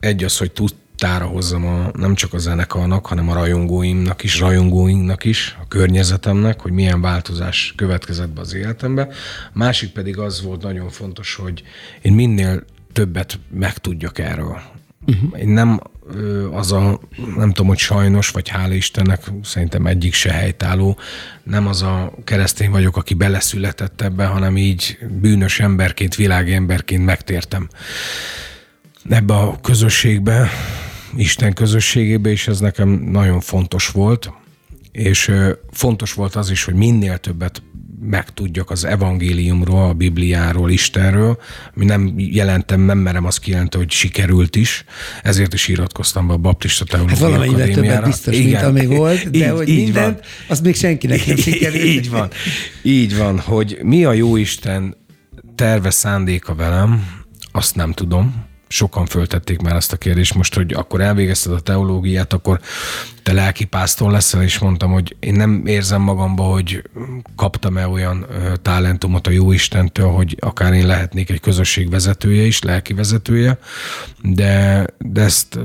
[0.00, 5.24] egy az, hogy tudtára hozzam a, nem csak a zenekarnak, hanem a rajongóimnak is, rajongóinknak
[5.24, 9.02] is, a környezetemnek, hogy milyen változás következett be az életembe.
[9.52, 11.62] A másik pedig az volt nagyon fontos, hogy
[12.02, 14.60] én minél többet megtudjak erről.
[15.06, 15.40] Uh-huh.
[15.40, 15.80] Én nem
[16.52, 17.00] az a,
[17.36, 20.98] nem tudom, hogy sajnos, vagy hála Istennek, szerintem egyik se helytálló,
[21.42, 27.68] nem az a keresztény vagyok, aki beleszületett ebbe, hanem így bűnös emberként, világemberként megtértem
[29.08, 30.48] ebbe a közösségbe,
[31.16, 34.32] Isten közösségébe, és ez nekem nagyon fontos volt,
[34.92, 35.32] és
[35.70, 37.62] fontos volt az is, hogy minél többet
[38.00, 41.38] megtudjak az evangéliumról, a Bibliáról, Istenről,
[41.76, 44.84] ami nem jelentem, nem merem azt kijelenteni, hogy sikerült is,
[45.22, 48.46] ezért is iratkoztam be a Baptista Teológiai hát valamennyivel többet biztos, Igen.
[48.46, 50.26] mint ami volt, de így, hogy így mindent, van.
[50.48, 51.84] az még senkinek nem sikerült.
[51.84, 52.30] Így van,
[52.82, 54.96] így van, hogy mi a jó Isten
[55.54, 57.18] terve szándéka velem,
[57.52, 62.32] azt nem tudom, sokan föltették már ezt a kérdést most, hogy akkor elvégezted a teológiát,
[62.32, 62.60] akkor
[63.22, 66.82] te lelki pásztor leszel, és mondtam, hogy én nem érzem magamba, hogy
[67.36, 68.26] kaptam-e olyan
[68.62, 73.58] talentumot a jó Istentől, hogy akár én lehetnék egy közösség vezetője is, lelki vezetője,
[74.22, 75.58] de, de ezt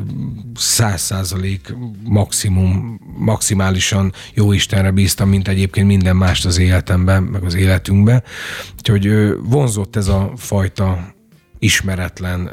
[0.56, 7.54] száz százalék maximum, maximálisan jó Istenre bíztam, mint egyébként minden mást az életemben, meg az
[7.54, 8.24] életünkben.
[8.78, 11.15] Úgyhogy vonzott ez a fajta
[11.66, 12.52] ismeretlen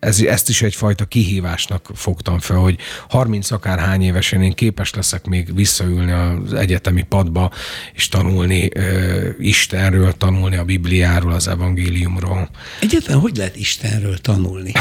[0.00, 5.54] ez, ezt is egyfajta kihívásnak fogtam fel, hogy 30 akárhány évesen én képes leszek még
[5.54, 7.50] visszaülni az egyetemi padba,
[7.92, 12.48] és tanulni ö, Istenről, tanulni a Bibliáról, az evangéliumról.
[12.80, 14.72] Egyetlen hogy lehet Istenről tanulni?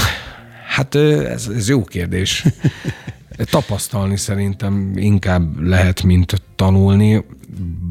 [0.68, 2.44] Hát ez, ez jó kérdés.
[3.38, 7.26] Tapasztalni szerintem inkább lehet, mint tanulni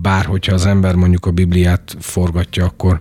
[0.03, 3.01] bár hogyha az ember mondjuk a Bibliát forgatja, akkor,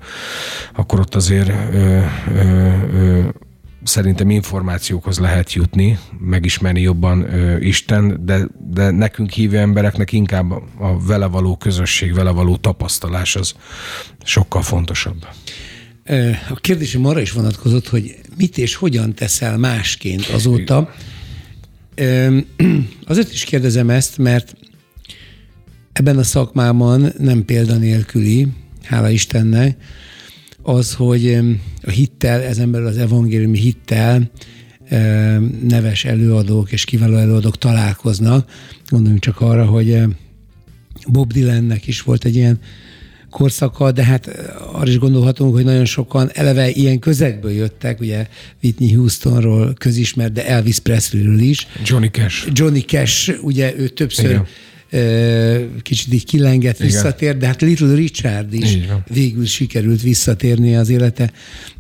[0.75, 2.01] akkor ott azért ö,
[2.33, 3.23] ö, ö,
[3.83, 11.05] szerintem információkhoz lehet jutni, megismerni jobban ö, Isten, de, de nekünk hívő embereknek inkább a
[11.05, 13.53] vele való közösség, vele való tapasztalás az
[14.23, 15.27] sokkal fontosabb.
[16.49, 20.93] A kérdésem arra is vonatkozott, hogy mit és hogyan teszel másként azóta.
[23.05, 24.55] Azért is kérdezem ezt, mert
[25.97, 28.47] ebben a szakmában nem példanélküli,
[28.83, 29.77] hála Istennek,
[30.61, 31.39] az, hogy
[31.83, 34.29] a hittel, ezen belül az evangéliumi hittel
[35.67, 38.49] neves előadók és kiváló előadók találkoznak.
[38.89, 40.01] Gondoljunk csak arra, hogy
[41.07, 42.59] Bob Dylannek is volt egy ilyen
[43.29, 44.27] korszaka, de hát
[44.71, 48.27] arra is gondolhatunk, hogy nagyon sokan eleve ilyen közegből jöttek, ugye
[48.63, 51.67] Whitney Houstonról közismert, de Elvis Presleyről is.
[51.83, 52.47] Johnny Cash.
[52.53, 54.45] Johnny Cash, ugye ő többször Igen
[55.81, 61.31] kicsit így kilengett, visszatér, de hát Little Richard is végül sikerült visszatérni az élete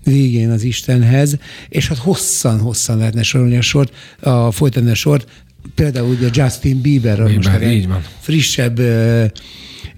[0.03, 1.37] végén az Istenhez,
[1.69, 5.27] és hát hosszan-hosszan lehetne sorolni a sort, a folytatni a sort,
[5.75, 8.03] például ugye Justin Bieber, Bieber most így van.
[8.19, 9.25] frissebb ö,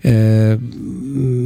[0.02, 0.54] ö,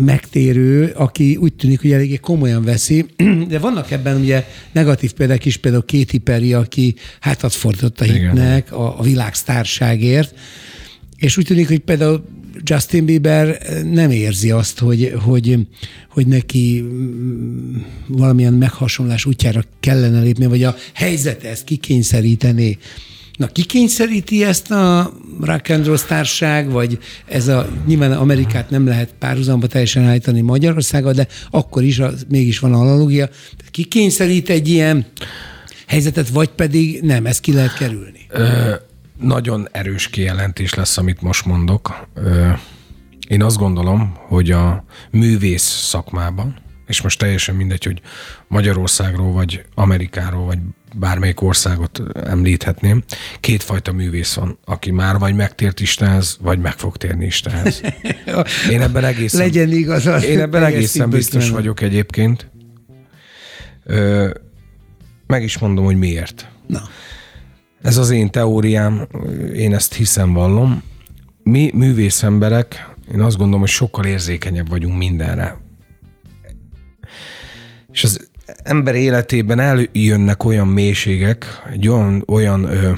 [0.05, 3.05] megtérő, aki úgy tűnik, hogy eléggé komolyan veszi,
[3.49, 8.71] de vannak ebben ugye negatív példák is, például Katy Perry, aki hátat fordított a hitnek,
[8.71, 10.35] a, a világ sztárságért,
[11.23, 12.23] és úgy tűnik, hogy például
[12.63, 13.57] Justin Bieber
[13.91, 15.57] nem érzi azt, hogy, hogy,
[16.09, 17.75] hogy neki mm,
[18.07, 22.77] valamilyen meghasonlás útjára kellene lépni, vagy a helyzet ezt kikényszerítené.
[23.37, 29.13] Na, kikényszeríti ezt a rock and roll társág, vagy ez a, nyilván Amerikát nem lehet
[29.19, 33.29] párhuzamba teljesen állítani Magyarországgal, de akkor is az, mégis van analógia.
[33.71, 35.05] Kikényszerít egy ilyen
[35.87, 38.19] helyzetet, vagy pedig nem, ezt ki lehet kerülni?
[38.29, 38.91] Ö-
[39.23, 42.07] nagyon erős kijelentés lesz, amit most mondok.
[43.27, 46.55] Én azt gondolom, hogy a művész szakmában,
[46.87, 48.01] és most teljesen mindegy, hogy
[48.47, 50.57] Magyarországról, vagy Amerikáról, vagy
[50.95, 53.03] bármelyik országot említhetném,
[53.39, 57.81] kétfajta művész van, aki már vagy megtért Istenhez, vagy meg fog térni Istenhez.
[58.69, 62.51] Én ebben egészen, Legyen igaz, az én ebben egészen biztos vagyok egyébként.
[63.83, 64.29] Ö,
[65.27, 66.47] meg is mondom, hogy miért.
[66.67, 66.81] Na.
[67.83, 69.07] Ez az én teóriám,
[69.55, 70.83] én ezt hiszem, vallom.
[71.43, 75.57] Mi művész emberek, én azt gondolom, hogy sokkal érzékenyebb vagyunk mindenre.
[77.91, 78.29] És az
[78.63, 82.91] ember életében eljönnek olyan mélységek, egy olyan, olyan, ö,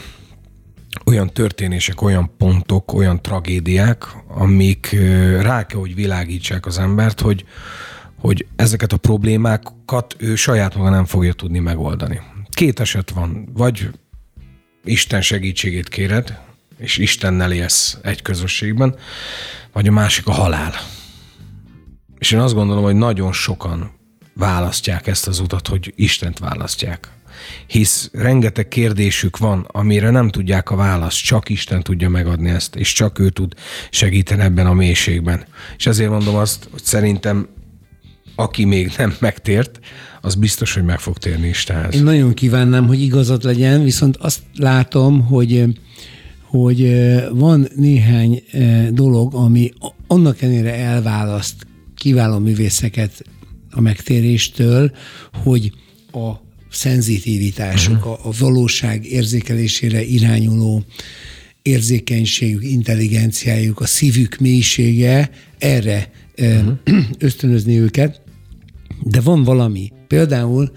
[1.06, 7.46] olyan történések, olyan pontok, olyan tragédiák, amik ö, rá kell, hogy világítsák az embert, hogy,
[8.20, 12.22] hogy ezeket a problémákat ő saját maga nem fogja tudni megoldani.
[12.50, 13.90] Két eset van, vagy
[14.86, 16.40] Isten segítségét kéred,
[16.78, 18.96] és Istennel élsz egy közösségben,
[19.72, 20.74] vagy a másik a halál.
[22.18, 23.92] És én azt gondolom, hogy nagyon sokan
[24.34, 27.10] választják ezt az utat, hogy Istent választják.
[27.68, 32.94] Hisz rengeteg kérdésük van, amire nem tudják a választ, csak Isten tudja megadni ezt, és
[32.94, 33.54] csak ő tud
[33.90, 35.46] segíteni ebben a mélységben.
[35.78, 37.48] És ezért mondom azt, hogy szerintem
[38.36, 39.80] aki még nem megtért,
[40.26, 41.96] az biztos, hogy meg fog térni Istenhez.
[41.96, 45.66] Én nagyon kívánnám, hogy igazat legyen, viszont azt látom, hogy
[46.42, 48.44] hogy van néhány
[48.92, 49.72] dolog, ami
[50.08, 53.24] annak ellenére elválaszt kiváló művészeket
[53.72, 54.92] a megtéréstől,
[55.44, 55.72] hogy
[56.12, 56.32] a
[56.70, 58.12] szenzitivitásuk, uh-huh.
[58.12, 60.84] a, a valóság érzékelésére irányuló
[61.62, 66.78] érzékenységük, intelligenciájuk, a szívük mélysége erre uh-huh.
[67.20, 68.22] ösztönözni őket.
[69.04, 70.72] De van valami, például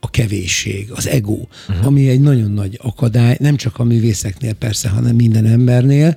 [0.00, 1.86] a kevésség, az ego, uh-huh.
[1.86, 6.16] ami egy nagyon nagy akadály, nem csak a művészeknél persze, hanem minden embernél,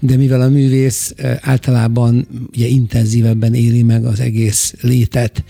[0.00, 5.44] de mivel a művész általában ugye intenzívebben éli meg az egész létet,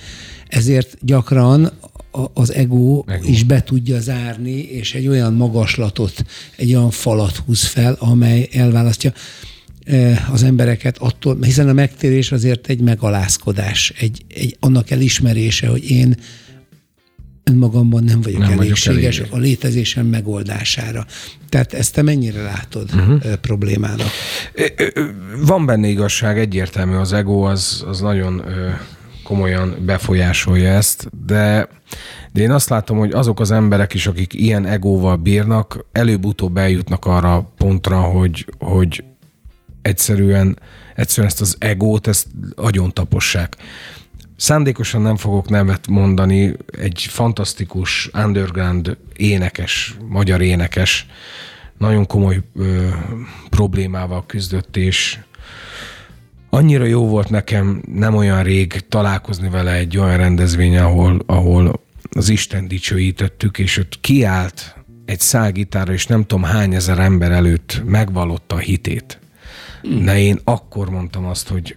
[0.48, 1.72] ezért gyakran
[2.32, 6.24] az ego, ego is be tudja zárni, és egy olyan magaslatot,
[6.56, 9.12] egy olyan falat húz fel, amely elválasztja
[10.32, 16.16] az embereket attól, hiszen a megtérés azért egy megalázkodás, egy, egy annak elismerése, hogy én
[17.44, 19.44] önmagamban nem vagyok nem elégséges vagyok elég.
[19.44, 21.06] a létezésem megoldására.
[21.48, 23.34] Tehát ezt te mennyire látod uh-huh.
[23.34, 24.10] problémának?
[25.46, 28.42] Van benne igazság, egyértelmű az ego, az, az nagyon
[29.22, 31.68] komolyan befolyásolja ezt, de,
[32.32, 37.04] de én azt látom, hogy azok az emberek is, akik ilyen egóval bírnak, előbb-utóbb eljutnak
[37.04, 39.04] arra a pontra, hogy, hogy
[39.82, 40.58] egyszerűen,
[40.94, 43.56] egyszerűen ezt az egót, ezt agyon tapossák.
[44.42, 51.06] Szándékosan nem fogok nevet mondani, egy fantasztikus underground énekes, magyar énekes,
[51.78, 52.88] nagyon komoly ö,
[53.50, 55.18] problémával küzdött, és
[56.50, 61.80] annyira jó volt nekem nem olyan rég találkozni vele egy olyan rendezvény, ahol, ahol
[62.10, 67.82] az Isten dicsőítettük, és ott kiállt egy szágitára, és nem tudom hány ezer ember előtt
[67.84, 69.18] megvalotta a hitét.
[70.04, 71.76] De én akkor mondtam azt, hogy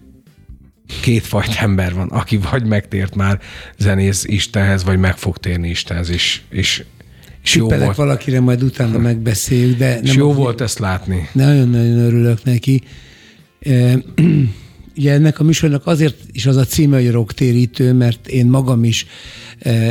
[1.01, 3.39] kétfajta ember van, aki vagy megtért már
[3.77, 6.83] zenész Istenhez, vagy meg fog térni Istenhez, és, és,
[7.43, 7.95] és jó volt.
[7.95, 9.93] valakire, majd utána megbeszéljük, de...
[9.93, 11.29] Nem és jó volt ezt látni.
[11.31, 12.81] Nagyon-nagyon örülök neki.
[14.97, 19.05] Ugye ennek a műsornak azért is az a címe, hogy rocktérítő, mert én magam is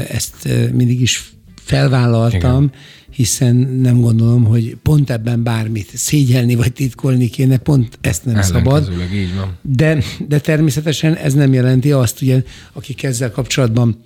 [0.08, 1.33] ezt mindig is
[1.64, 2.72] felvállaltam, Igen
[3.14, 8.92] hiszen nem gondolom, hogy pont ebben bármit szégyelni vagy titkolni kéne, pont ezt nem szabad.
[9.14, 9.56] így van.
[9.62, 12.42] De, de természetesen ez nem jelenti azt, ugye,
[12.72, 13.96] akik ezzel kapcsolatban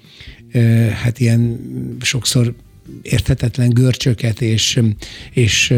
[1.02, 1.60] hát ilyen
[2.00, 2.54] sokszor
[3.02, 4.80] érthetetlen görcsöket és,
[5.32, 5.74] és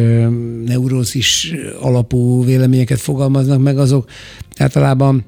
[0.64, 4.10] neurózis alapú véleményeket fogalmaznak meg, azok
[4.56, 5.24] általában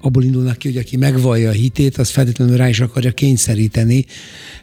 [0.00, 4.06] abból indulnak ki, hogy aki megvallja a hitét, az feltétlenül rá is akarja kényszeríteni,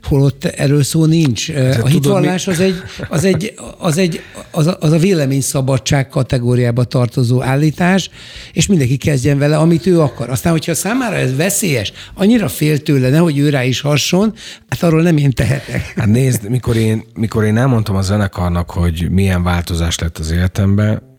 [0.03, 1.51] holott erről szó nincs.
[1.51, 2.75] Hát, a hitvallás az egy,
[3.09, 8.09] az, egy, az, egy, az, a, az a véleményszabadság kategóriába tartozó állítás,
[8.53, 10.29] és mindenki kezdjen vele, amit ő akar.
[10.29, 14.33] Aztán, hogyha számára ez veszélyes, annyira fél tőle, nehogy ő rá is hasson,
[14.69, 15.93] hát arról nem én tehetek.
[15.95, 21.14] Hát nézd, mikor én, mikor én elmondtam a zenekarnak, hogy milyen változás lett az életemben,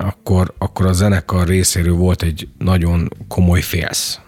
[0.00, 4.20] akkor, akkor a zenekar részéről volt egy nagyon komoly félsz.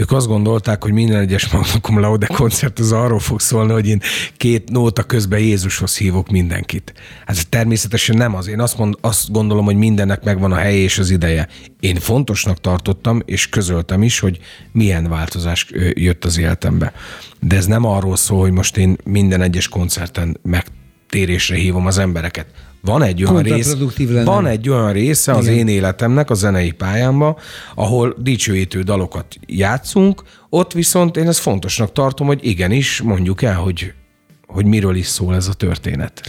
[0.00, 4.00] Ők azt gondolták, hogy minden egyes Magna Laude koncert az arról fog szólni, hogy én
[4.36, 6.92] két nóta közben Jézushoz hívok mindenkit.
[7.26, 8.46] Hát természetesen nem az.
[8.46, 11.48] Én azt, mond, azt gondolom, hogy mindennek megvan a helye és az ideje.
[11.80, 14.38] Én fontosnak tartottam, és közöltem is, hogy
[14.72, 16.92] milyen változás jött az életembe.
[17.40, 22.46] De ez nem arról szól, hogy most én minden egyes koncerten megtérésre hívom az embereket
[22.80, 23.76] van egy olyan rész,
[24.24, 25.58] van egy olyan része az Igen.
[25.58, 27.36] én életemnek, a zenei pályámban,
[27.74, 33.92] ahol dicsőítő dalokat játszunk, ott viszont én ezt fontosnak tartom, hogy igenis mondjuk el, hogy
[34.48, 36.22] hogy miről is szól ez a történet.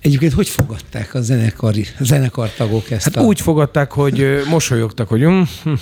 [0.00, 3.04] Egyébként hogy fogadták a zenekari, zenekartagok ezt?
[3.04, 3.20] Hát a...
[3.20, 5.72] úgy fogadták, hogy mosolyogtak, hogy hm,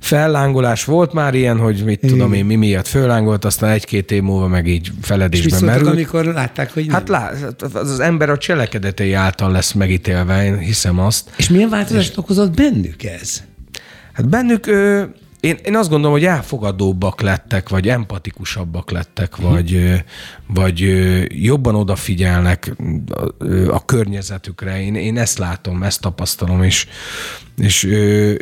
[0.00, 4.48] fellángolás volt már ilyen, hogy mit tudom én, mi miatt föllángolt, aztán egy-két év múlva
[4.48, 5.90] meg így feledésbe merült.
[5.90, 7.20] amikor látták, hogy hát nem.
[7.20, 11.30] Hát lá, az ember a cselekedetei által lesz megítélve, én hiszem azt.
[11.36, 12.16] És milyen változást és...
[12.16, 13.42] okozott bennük ez?
[14.12, 14.66] Hát bennük
[15.44, 19.42] én, én azt gondolom, hogy elfogadóbbak lettek, vagy empatikusabbak lettek, hm.
[19.42, 20.02] vagy,
[20.46, 20.84] vagy
[21.44, 22.74] jobban odafigyelnek
[23.08, 24.82] a, a környezetükre.
[24.82, 26.86] Én, én ezt látom, ezt tapasztalom, és,
[27.56, 27.88] és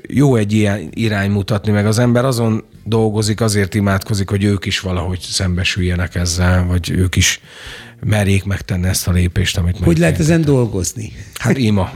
[0.08, 4.80] jó egy ilyen irány mutatni, meg az ember azon dolgozik, azért imádkozik, hogy ők is
[4.80, 7.40] valahogy szembesüljenek ezzel, vagy ők is
[8.00, 11.12] merjék megtenni ezt a lépést, amit Hogy lehet ezen dolgozni?
[11.34, 11.92] Hát ima.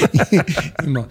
[0.86, 1.06] ima.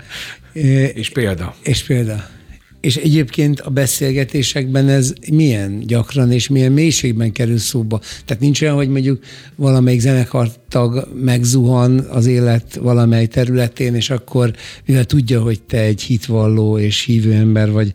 [0.93, 1.55] És példa.
[1.63, 2.36] És példa.
[2.82, 7.99] És egyébként a beszélgetésekben ez milyen gyakran és milyen mélységben kerül szóba?
[8.25, 9.23] Tehát nincs olyan, hogy mondjuk
[9.55, 14.53] valamelyik zenekartag megzuhan az élet valamely területén, és akkor
[14.86, 17.93] mivel tudja, hogy te egy hitvalló és hívő ember vagy,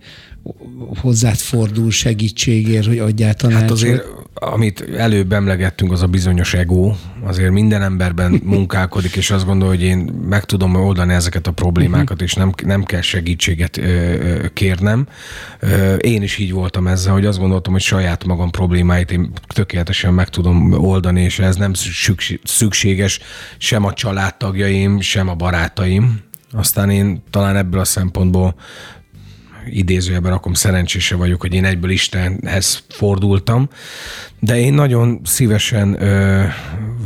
[1.00, 3.62] hozzád fordul segítségért, hogy adjál tanácsot?
[3.62, 9.44] Hát azért, amit előbb emlegettünk, az a bizonyos ego, azért minden emberben munkálkodik, és azt
[9.44, 14.44] gondolja, hogy én meg tudom oldani ezeket a problémákat, és nem, nem kell segítséget ö,
[14.54, 15.06] kérnem.
[15.58, 20.14] Ö, én is így voltam ezzel, hogy azt gondoltam, hogy saját magam problémáit én tökéletesen
[20.14, 21.72] meg tudom oldani, és ez nem
[22.44, 23.20] szükséges
[23.58, 26.20] sem a családtagjaim, sem a barátaim.
[26.52, 28.54] Aztán én talán ebből a szempontból
[29.66, 33.68] idézőjelben rakom, szerencsése vagyok, hogy én egyből Istenhez fordultam,
[34.40, 36.44] de én nagyon szívesen ö,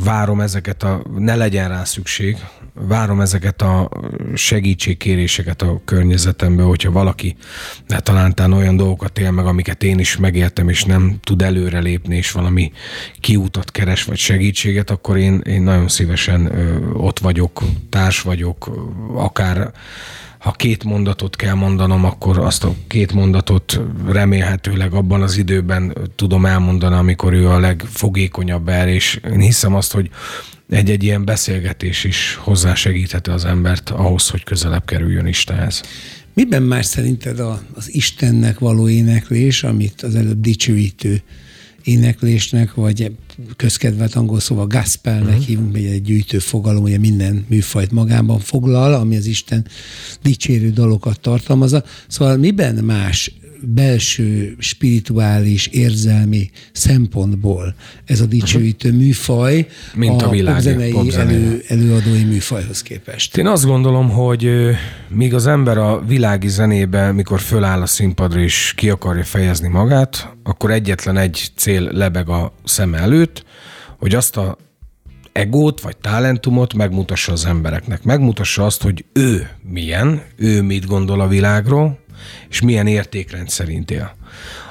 [0.03, 2.37] várom ezeket a, ne legyen rá szükség,
[2.73, 3.89] várom ezeket a
[4.33, 7.35] segítségkéréseket a környezetembe, hogyha valaki
[7.87, 12.31] de talántán olyan dolgokat él meg, amiket én is megéltem, és nem tud előrelépni, és
[12.31, 12.71] valami
[13.19, 18.69] kiútat keres, vagy segítséget, akkor én, én nagyon szívesen ö, ott vagyok, társ vagyok,
[19.13, 19.71] akár
[20.37, 26.45] ha két mondatot kell mondanom, akkor azt a két mondatot remélhetőleg abban az időben tudom
[26.45, 30.09] elmondani, amikor ő a legfogékonyabb erre, és én hiszem azt, hogy
[30.69, 35.81] egy-egy ilyen beszélgetés is hozzásegítheti az embert ahhoz, hogy közelebb kerüljön Istenhez.
[36.33, 37.39] Miben más szerinted
[37.73, 41.21] az Istennek való éneklés, amit az előbb dicsőítő
[41.87, 43.11] éneklésnek, vagy
[43.55, 45.45] közkedvelt angol szóval gospelnek uh-huh.
[45.45, 49.65] hívunk, hogy egy gyűjtő fogalom, ugye minden műfajt magában foglal, ami az Isten
[50.21, 51.83] dicsérő dalokat tartalmazza.
[52.07, 53.31] Szóval miben más
[53.61, 62.23] belső, spirituális, érzelmi szempontból ez a dicsőítő műfaj Mint a, a világ, popzenei elő, előadói
[62.23, 63.37] műfajhoz képest.
[63.37, 64.49] Én azt gondolom, hogy
[65.09, 70.35] míg az ember a világi zenébe, mikor föláll a színpadra és ki akarja fejezni magát,
[70.43, 73.43] akkor egyetlen egy cél lebeg a szem előtt,
[73.99, 74.57] hogy azt a
[75.37, 78.03] egót vagy talentumot megmutassa az embereknek.
[78.03, 81.99] Megmutassa azt, hogy ő milyen, ő mit gondol a világról,
[82.49, 84.15] és milyen értékrend szerint él.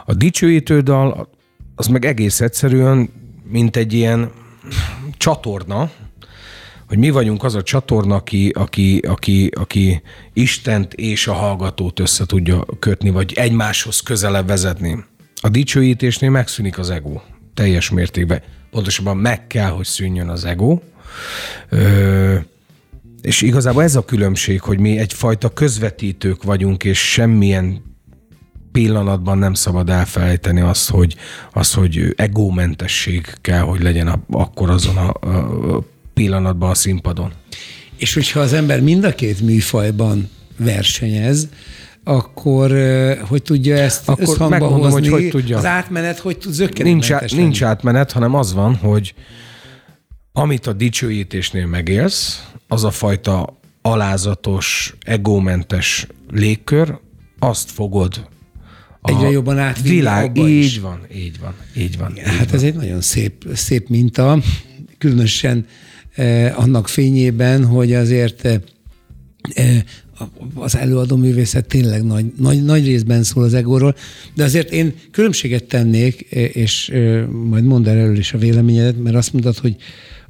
[0.05, 1.29] A dicsőítő dal
[1.75, 3.11] az meg egész egyszerűen,
[3.45, 4.31] mint egy ilyen
[5.17, 5.91] csatorna,
[6.89, 12.27] hogy mi vagyunk az a csatorna, aki, aki, aki, aki Istent és a hallgatót össze
[12.27, 15.05] tudja kötni, vagy egymáshoz közelebb vezetni.
[15.41, 17.21] A dicsőítésnél megszűnik az ego
[17.55, 18.43] teljes mértékben.
[18.71, 20.79] Pontosabban meg kell, hogy szűnjön az ego.
[21.69, 22.37] Ö,
[23.27, 27.83] és igazából ez a különbség, hogy mi egyfajta közvetítők vagyunk, és semmilyen
[28.73, 31.17] pillanatban nem szabad elfelejteni azt, hogy,
[31.53, 35.83] az, hogy egómentesség kell, hogy legyen a, akkor azon a, a
[36.15, 37.33] pillanatban a színpadon.
[37.97, 41.49] És hogyha az ember mind a két műfajban versenyez,
[42.05, 42.71] akkor
[43.29, 45.09] hogy tudja ezt akkor összhangba hozni?
[45.09, 45.57] Hogy hogy tudja.
[45.57, 49.15] Az átmenet hogy tud nincs, át, nincs átmenet, hanem az van, hogy
[50.39, 56.99] amit a dicsőítésnél megélsz, az a fajta alázatos, egómentes légkör,
[57.39, 58.29] azt fogod
[59.03, 60.79] Egyre jobban átvinni világ, így is.
[60.79, 62.13] van, így van, így van.
[62.17, 62.55] Így hát van.
[62.55, 64.43] ez egy nagyon szép, szép minta,
[64.99, 65.67] különösen
[66.15, 68.61] eh, annak fényében, hogy azért eh,
[69.55, 69.83] eh
[70.55, 73.95] az előadó művészet tényleg nagy, nagy, nagy részben szól az egóról,
[74.35, 79.03] de azért én különbséget tennék, eh, és eh, majd mondd el erről is a véleményedet,
[79.03, 79.77] mert azt mondod, hogy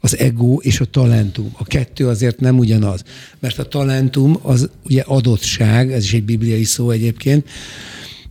[0.06, 1.50] az ego és a talentum.
[1.58, 3.02] A kettő azért nem ugyanaz,
[3.38, 7.48] mert a talentum az ugye adottság, ez is egy bibliai szó egyébként,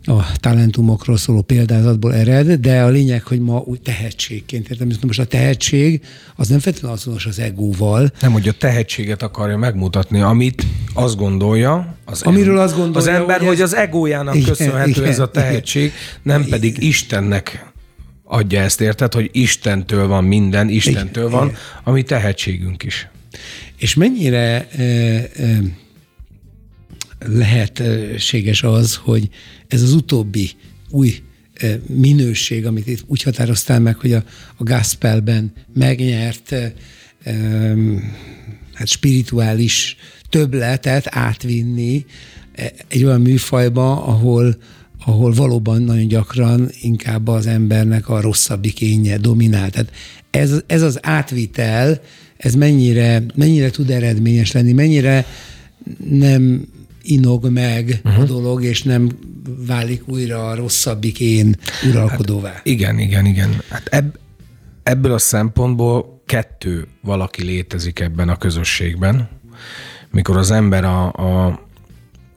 [0.07, 4.89] a talentumokról szóló példázatból ered, de a lényeg, hogy ma úgy tehetségként értem.
[5.01, 6.01] Most a tehetség
[6.35, 8.11] az nem feltétlenül azonos az egóval.
[8.21, 13.37] Nem, hogy a tehetséget akarja megmutatni, amit azt gondolja, az, Amiről azt gondolja, az ember,
[13.39, 13.53] hogy, ez...
[13.53, 16.51] hogy az egójának igen, köszönhető igen, ez a tehetség, nem igen.
[16.51, 17.73] pedig Istennek
[18.25, 23.07] adja ezt, érted, hogy Istentől van minden, Istentől van, ami tehetségünk is.
[23.77, 25.59] És mennyire e, e,
[27.19, 29.29] lehetséges az, hogy
[29.67, 30.49] ez az utóbbi
[30.89, 31.23] új
[31.53, 34.23] e, minőség, amit itt úgy határoztál meg, hogy a,
[34.55, 36.73] a gospelben megnyert e,
[37.23, 37.33] e,
[38.73, 39.97] hát spirituális
[40.29, 42.05] többletet átvinni
[42.87, 44.57] egy olyan műfajba, ahol,
[45.05, 49.69] ahol valóban nagyon gyakran inkább az embernek a rosszabbik énje dominál.
[49.69, 49.91] Tehát
[50.29, 52.01] ez, ez az átvitel,
[52.37, 55.25] ez mennyire, mennyire tud eredményes lenni, mennyire
[56.09, 56.67] nem
[57.01, 58.19] inog meg uh-huh.
[58.19, 58.33] a mhm.
[58.33, 59.09] dolog, és nem
[59.67, 61.55] válik újra a rosszabbik én
[61.89, 62.51] uralkodóvá.
[62.51, 63.61] Hát igen, igen, igen.
[63.69, 64.19] Hát ebb,
[64.83, 69.29] ebből a szempontból kettő valaki létezik ebben a közösségben,
[70.11, 71.64] mikor az ember a, a,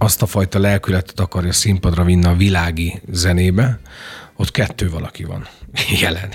[0.08, 3.78] azt a fajta lelkületet akarja színpadra vinni a világi zenébe,
[4.36, 5.46] ott kettő valaki van
[6.02, 6.32] jelen.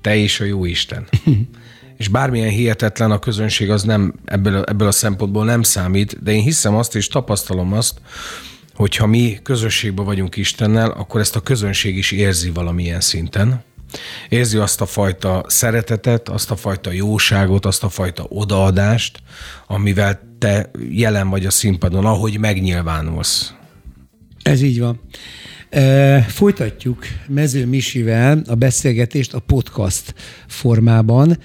[0.00, 1.08] Te és a jó Isten.
[1.98, 6.42] és bármilyen hihetetlen a közönség, az nem ebből, ebből a szempontból nem számít, de én
[6.42, 8.00] hiszem azt és tapasztalom azt,
[8.74, 13.64] hogyha mi közösségben vagyunk Istennel, akkor ezt a közönség is érzi valamilyen szinten.
[14.28, 19.18] Érzi azt a fajta szeretetet, azt a fajta jóságot, azt a fajta odaadást,
[19.66, 23.54] amivel te jelen vagy a színpadon, ahogy megnyilvánulsz.
[24.42, 25.00] Ez így van.
[26.28, 30.14] Folytatjuk Mező Misivel a beszélgetést a podcast
[30.46, 31.38] formában,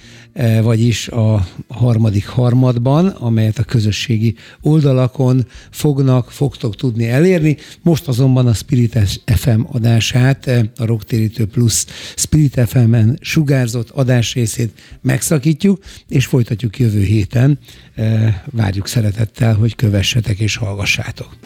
[0.62, 7.56] vagyis a harmadik harmadban, amelyet a közösségi oldalakon fognak, fogtok tudni elérni.
[7.82, 11.84] Most azonban a Spirit FM adását, a Rocktérítő Plus
[12.16, 14.70] Spirit FM-en sugárzott adásrészét
[15.02, 15.78] megszakítjuk,
[16.08, 17.58] és folytatjuk jövő héten.
[18.44, 21.36] Várjuk szeretettel, hogy kövessetek és hallgassátok.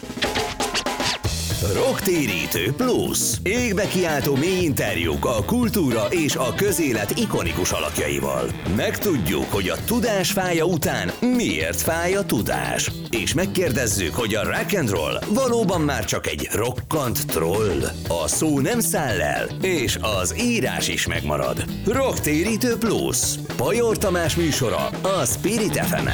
[1.73, 3.19] Rocktérítő Plus.
[3.43, 8.49] Égbe kiáltó mély interjúk a kultúra és a közélet ikonikus alakjaival.
[8.75, 12.91] Megtudjuk, hogy a tudás fája után miért fáj a tudás.
[13.09, 17.83] És megkérdezzük, hogy a rock and roll valóban már csak egy rokkant troll.
[18.23, 21.65] A szó nem száll el, és az írás is megmarad.
[21.85, 23.17] Rocktérítő Plus.
[23.55, 26.07] Pajor Tamás műsora a Spirit fm.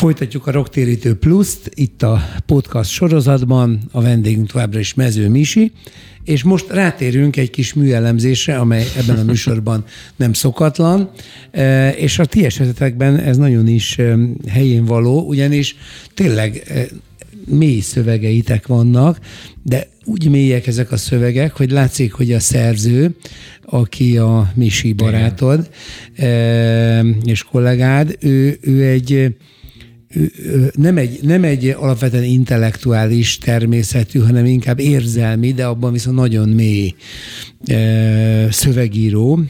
[0.00, 5.72] Folytatjuk a Rocktérítő Pluszt itt a podcast sorozatban, a vendégünk továbbra is Mező Misi,
[6.24, 9.84] és most rátérünk egy kis műelemzésre, amely ebben a műsorban
[10.16, 11.10] nem szokatlan,
[11.50, 14.16] e, és a ti esetekben ez nagyon is e,
[14.48, 15.76] helyén való, ugyanis
[16.14, 16.86] tényleg e,
[17.46, 19.18] mély szövegeitek vannak,
[19.62, 23.16] de úgy mélyek ezek a szövegek, hogy látszik, hogy a szerző,
[23.64, 25.70] aki a Misi barátod
[26.16, 27.16] Igen.
[27.24, 29.34] és kollégád, ő, ő egy
[30.72, 36.94] nem egy, nem egy alapvetően intellektuális természetű, hanem inkább érzelmi, de abban viszont nagyon mély
[38.50, 39.40] szövegíró,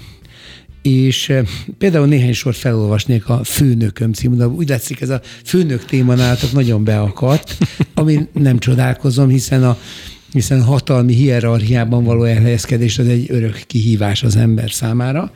[0.82, 1.32] és
[1.78, 6.52] például néhány sort felolvasnék a Főnököm című, de úgy látszik ez a főnök téma nálatok
[6.52, 7.56] nagyon beakadt,
[7.94, 9.78] ami nem csodálkozom, hiszen a
[10.32, 15.32] hiszen hatalmi hierarchiában való elhelyezkedés az egy örök kihívás az ember számára.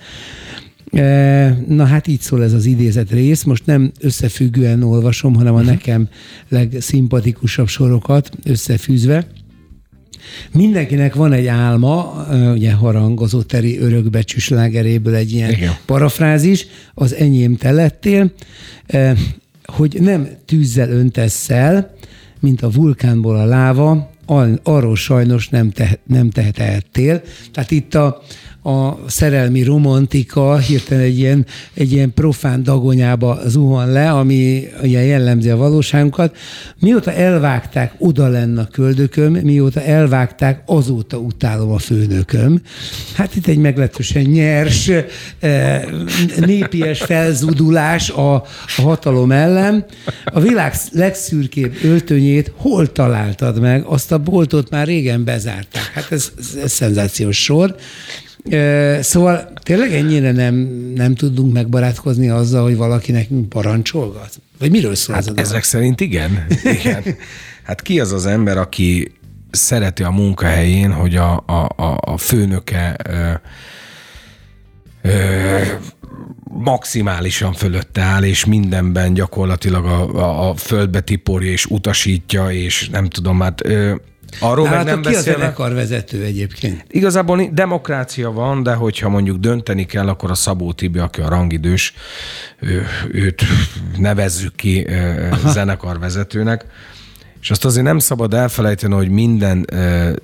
[1.68, 3.42] Na hát így szól ez az idézet rész.
[3.42, 5.66] Most nem összefüggően olvasom, hanem a mhm.
[5.66, 6.08] nekem
[6.48, 9.26] legszimpatikusabb sorokat összefűzve.
[10.52, 15.72] Mindenkinek van egy álma, ugye harangozó teri örökbecsű slágeréből egy ilyen Igen.
[15.86, 18.32] parafrázis, az enyém te lettél,
[19.64, 21.94] hogy nem tűzzel öntesz el,
[22.40, 24.10] mint a vulkánból a láva,
[24.62, 27.22] arról sajnos nem, te, nem tehetettél.
[27.52, 28.22] Tehát itt a,
[28.66, 35.50] a szerelmi romantika hirtelen egy ilyen, egy ilyen profán dagonyába zuhan le, ami ugye jellemzi
[35.50, 36.36] a valóságunkat.
[36.80, 42.60] Mióta elvágták oda lenne a köldököm, mióta elvágták, azóta utálom a főnököm.
[43.14, 44.90] Hát itt egy meglehetősen nyers,
[45.38, 45.82] eh,
[46.38, 48.34] népies felzudulás a,
[48.76, 49.84] a hatalom ellen.
[50.24, 53.84] A világ legszürkébb öltönyét hol találtad meg?
[53.86, 55.90] Azt a boltot már régen bezárták.
[55.94, 57.74] Hát ez, ez, ez szenzációs sor.
[59.00, 60.54] Szóval tényleg ennyire nem,
[60.94, 64.40] nem tudunk megbarátkozni azzal, hogy valaki nekünk parancsolgat?
[64.58, 66.46] Vagy miről szól hát ez a Ezek szerint igen.
[66.80, 67.02] igen.
[67.62, 69.12] Hát ki az az ember, aki
[69.50, 73.32] szereti a munkahelyén, hogy a, a, a, a főnöke ö,
[75.02, 75.62] ö,
[76.42, 83.08] maximálisan fölötte áll, és mindenben gyakorlatilag a, a, a földbe tiporja, és utasítja, és nem
[83.08, 83.94] tudom, hát ö,
[84.40, 85.46] Arról meg nem ki beszélve.
[85.46, 86.84] a vezető egyébként?
[86.90, 91.94] Igazából demokrácia van, de hogyha mondjuk dönteni kell, akkor a Szabó Tibi, aki a rangidős,
[92.60, 93.42] ő, őt
[93.98, 94.86] nevezzük ki
[95.46, 96.64] zenekarvezetőnek.
[97.44, 99.66] És azt azért nem szabad elfelejteni, hogy minden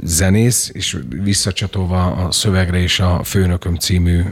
[0.02, 4.22] zenész, és visszacsatolva a szövegre és a Főnököm című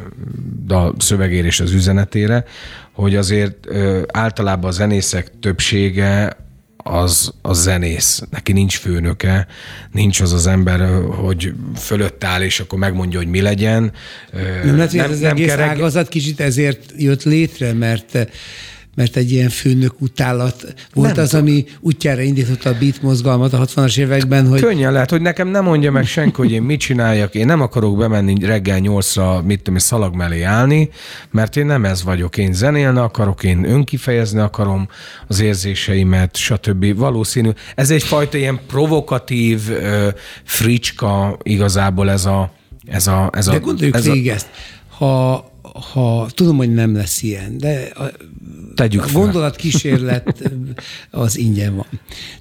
[0.66, 2.45] dal szövegére az üzenetére,
[2.93, 3.68] hogy azért
[4.07, 6.37] általában a zenészek többsége
[6.89, 8.22] az a zenész.
[8.30, 9.47] Neki nincs főnöke,
[9.93, 13.93] nincs az az ember, hogy fölött áll, és akkor megmondja, hogy mi legyen.
[14.64, 15.68] Nem, nem, ez az nem egész kereg...
[15.68, 18.28] ágazat kicsit ezért jött létre, mert
[18.99, 21.45] mert egy ilyen főnök utálat volt Nem az, tudom.
[21.45, 25.65] ami útjára indította a beat mozgalmat a 60-as években, hogy Könnyen lehet, hogy nekem nem
[25.65, 27.35] mondja meg senki, hogy én mit csináljak.
[27.35, 30.91] Én nem akarok bemenni reggel nyolcra, mit tudom, szalag mellé állni,
[31.31, 32.37] mert én nem ez vagyok.
[32.37, 34.89] Én zenélni akarok, én önkifejezni akarom
[35.27, 36.97] az érzéseimet, stb.
[36.97, 37.51] Valószínű.
[37.75, 39.61] Ez egyfajta ilyen provokatív
[40.45, 42.53] fricska igazából ez a
[42.87, 44.47] ez a, ez a, De gondoljuk ez végig ezt.
[44.89, 45.48] Ha,
[45.81, 48.05] ha tudom, hogy nem lesz ilyen, de a,
[48.74, 50.51] Tegyük a gondolatkísérlet
[51.11, 51.87] az ingyen van.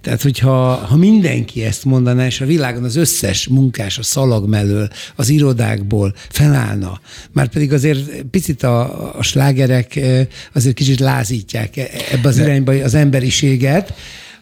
[0.02, 4.90] Tehát, hogyha ha mindenki ezt mondaná, és a világon az összes munkás a szalag mellől,
[5.16, 7.00] az irodákból felállna,
[7.32, 12.72] már pedig azért picit a, a slágerek eh, azért kicsit lázítják e- ebbe az irányba
[12.72, 13.94] az emberiséget,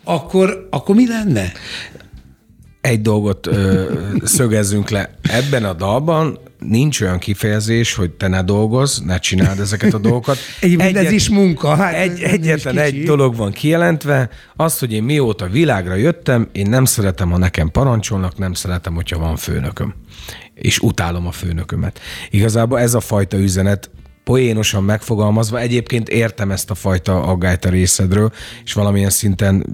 [0.03, 1.51] akkor, akkor mi lenne?
[2.81, 3.93] egy dolgot ö,
[4.23, 5.09] szögezzünk le.
[5.21, 6.39] Ebben a dalban
[6.69, 10.37] nincs olyan kifejezés, hogy te ne dolgozz, ne csináld ezeket a dolgokat.
[10.61, 11.75] Egyébként ez is munka.
[11.75, 16.85] Hát egy, egyetlen egy dolog van kijelentve, az, hogy én mióta világra jöttem, én nem
[16.85, 19.93] szeretem, ha nekem parancsolnak, nem szeretem, hogyha van főnököm.
[20.53, 21.99] És utálom a főnökömet.
[22.29, 23.89] Igazából ez a fajta üzenet
[24.25, 28.31] poénosan megfogalmazva, egyébként értem ezt a fajta aggályt a részedről,
[28.63, 29.65] és valamilyen szinten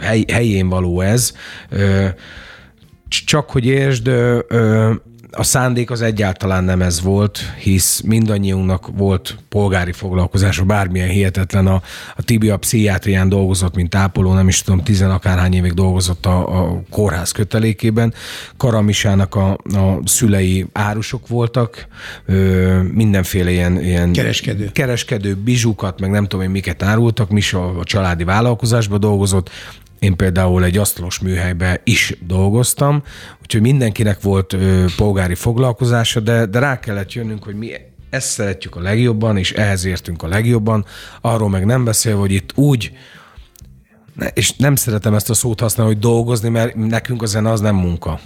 [0.00, 1.32] hely, helyén való ez.
[3.08, 4.10] Csak hogy értsd,
[5.32, 11.66] a szándék az egyáltalán nem ez volt, hisz mindannyiunknak volt polgári foglalkozása, bármilyen hihetetlen.
[11.66, 11.82] A,
[12.16, 16.82] a Tibi a pszichiátrián dolgozott, mint ápoló, nem is tudom, tizenakárhány évig dolgozott a, a
[16.90, 18.14] kórház kötelékében.
[18.56, 21.86] Karamisának a, a szülei árusok voltak,
[22.26, 24.70] ö, mindenféle ilyen, ilyen Kereskedő.
[24.72, 29.50] kereskedő bizsukat, meg nem tudom én miket árultak, Misa a családi vállalkozásban dolgozott,
[30.00, 33.02] én például egy asztalos műhelybe is dolgoztam,
[33.42, 37.70] úgyhogy mindenkinek volt ö, polgári foglalkozása, de, de rá kellett jönnünk, hogy mi
[38.10, 40.84] ezt szeretjük a legjobban, és ehhez értünk a legjobban,
[41.20, 42.92] arról meg nem beszél, hogy itt úgy,
[44.14, 47.60] ne- és nem szeretem ezt a szót használni, hogy dolgozni, mert nekünk a zene az
[47.60, 48.20] nem munka.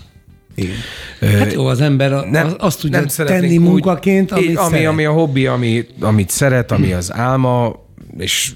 [0.55, 0.77] Igen.
[1.39, 4.87] Hát jó, az ember nem, azt tudja nem tenni munkaként, amit ami, szeret.
[4.87, 7.83] ami a hobbi, ami, amit szeret, ami az álma,
[8.19, 8.55] és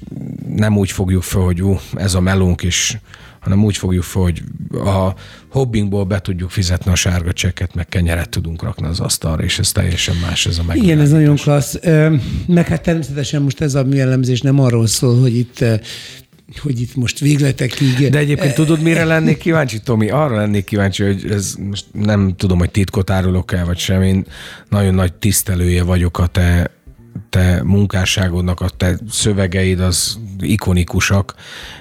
[0.54, 3.00] nem úgy fogjuk fel, hogy ú, ez a melónk is,
[3.40, 5.14] hanem úgy fogjuk fel, hogy a
[5.48, 9.72] hobbinkból be tudjuk fizetni a sárga csekket, meg kenyeret tudunk rakni az asztalra, és ez
[9.72, 10.76] teljesen más ez a meg.
[10.76, 11.78] Igen, ez nagyon klassz.
[12.46, 15.64] Meg hát természetesen most ez a műelemzés nem arról szól, hogy itt
[16.62, 18.08] hogy itt most végletekig...
[18.10, 20.10] De egyébként tudod, mire lennék kíváncsi, Tomi?
[20.10, 24.02] Arra lennék kíváncsi, hogy ez most nem tudom, hogy titkot árulok el, vagy sem.
[24.02, 24.24] Én
[24.68, 26.70] nagyon nagy tisztelője vagyok a te,
[27.30, 31.34] te munkásságodnak, a te szövegeid az ikonikusak,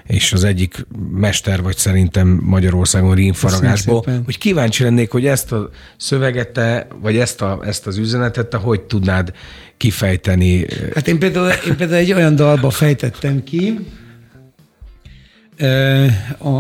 [0.04, 6.50] és az egyik mester vagy szerintem Magyarországon rímfaragásból, hogy kíváncsi lennék, hogy ezt a szöveget
[6.50, 9.32] te, vagy ezt, a, ezt az üzenetet te hogy tudnád
[9.78, 10.66] kifejteni.
[10.94, 13.80] Hát én például, én például egy olyan dalba fejtettem ki,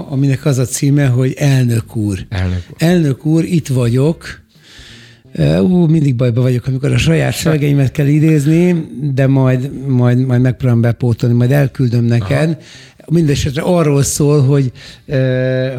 [0.09, 2.25] aminek az a címe, hogy Elnök úr.
[2.29, 2.75] Elnök úr.
[2.77, 4.45] Elnök úr, itt vagyok.
[5.61, 10.81] Ú, mindig bajba vagyok, amikor a saját szövegeimet kell idézni, de majd, majd, majd megpróbálom
[10.81, 12.49] bepótolni, majd elküldöm neked.
[12.49, 12.57] Aha.
[13.09, 14.71] Mindenesetre arról szól, hogy,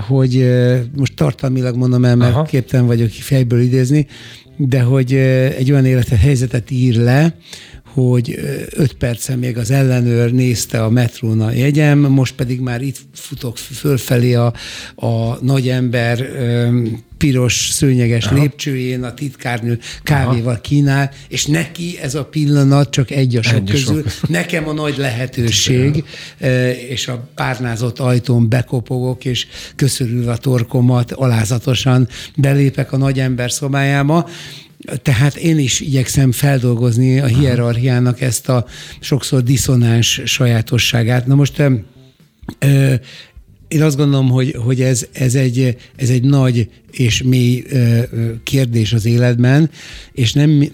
[0.08, 0.48] hogy
[0.96, 2.42] most tartalmilag mondom el, mert Aha.
[2.42, 4.06] képtelen vagyok fejből idézni,
[4.56, 5.12] de hogy
[5.58, 7.34] egy olyan életet, helyzetet ír le,
[8.06, 8.38] hogy
[8.70, 13.56] öt percen még az ellenőr nézte a metrón a jegyem, most pedig már itt futok
[13.56, 14.52] fölfelé a,
[14.94, 16.26] a nagy ember
[17.18, 18.34] piros szőnyeges Aha.
[18.34, 23.70] lépcsőjén, a titkárnő kávéval kínál, és neki ez a pillanat csak egy a sok Egy
[23.70, 23.94] a sok.
[23.94, 24.04] közül.
[24.28, 26.04] Nekem a nagy lehetőség,
[26.88, 29.46] és a párnázott ajtón bekopogok, és
[29.76, 34.28] köszörülve a torkomat alázatosan belépek a nagy ember szobájába.
[35.02, 38.66] Tehát én is igyekszem feldolgozni a hierarchiának ezt a
[39.00, 41.26] sokszor diszonáns sajátosságát.
[41.26, 41.62] Na most
[42.58, 42.94] ö,
[43.68, 47.64] én azt gondolom, hogy, hogy ez, ez, egy, ez egy nagy és mély
[48.42, 49.70] kérdés az életben,
[50.12, 50.70] és nem, mi-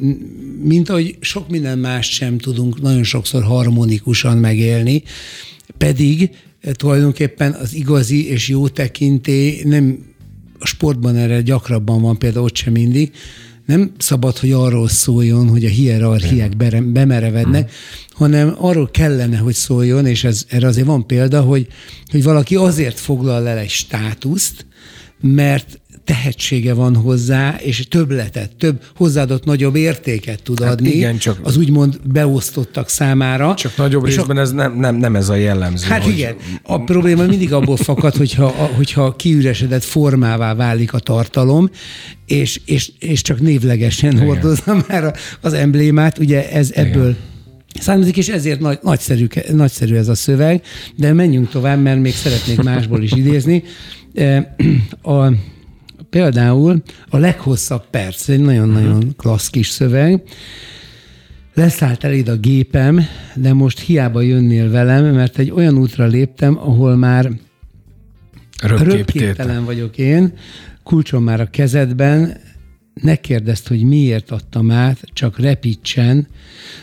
[0.63, 5.03] mint ahogy sok minden más sem tudunk nagyon sokszor harmonikusan megélni,
[5.79, 6.31] pedig
[6.73, 9.99] tulajdonképpen az igazi és jó tekintély nem
[10.59, 13.13] a sportban erre gyakrabban van, például ott sem mindig,
[13.67, 16.57] nem szabad, hogy arról szóljon, hogy a hierarchiák
[16.93, 17.73] bemerevednek,
[18.11, 21.67] hanem arról kellene, hogy szóljon, és ez, erre azért van példa, hogy,
[22.11, 24.67] hogy valaki azért foglal el egy státuszt,
[25.21, 31.39] mert tehetsége van hozzá, és többletet, több hozzáadott nagyobb értéket tud Hát adni igen, csak-
[31.43, 33.55] az úgymond beosztottak számára.
[33.55, 35.87] Csak nagyobb és a- részben ez nem, nem, nem ez a jellemző.
[35.89, 40.99] Hát hogy- igen, a probléma mindig abból fakad, hogyha, a- hogyha kiüresedett formává válik a
[40.99, 41.71] tartalom,
[42.27, 47.17] és, és, és csak névlegesen hordozza már a- az emblémát, ugye ez ebből
[47.81, 50.63] származik, és ezért nagy, nagyszerű, nagyszerű ez a szöveg,
[50.97, 53.63] de menjünk tovább, mert még szeretnék másból is idézni.
[55.03, 55.27] A,
[56.15, 60.23] például a leghosszabb perc, egy nagyon-nagyon klassz kis szöveg,
[61.55, 63.01] Leszállt eléd a gépem,
[63.35, 67.31] de most hiába jönnél velem, mert egy olyan útra léptem, ahol már
[68.63, 70.33] röpképtelen vagyok én,
[70.83, 72.37] kulcsom már a kezedben,
[72.95, 76.27] ne kérdezd, hogy miért adtam át, csak repítsen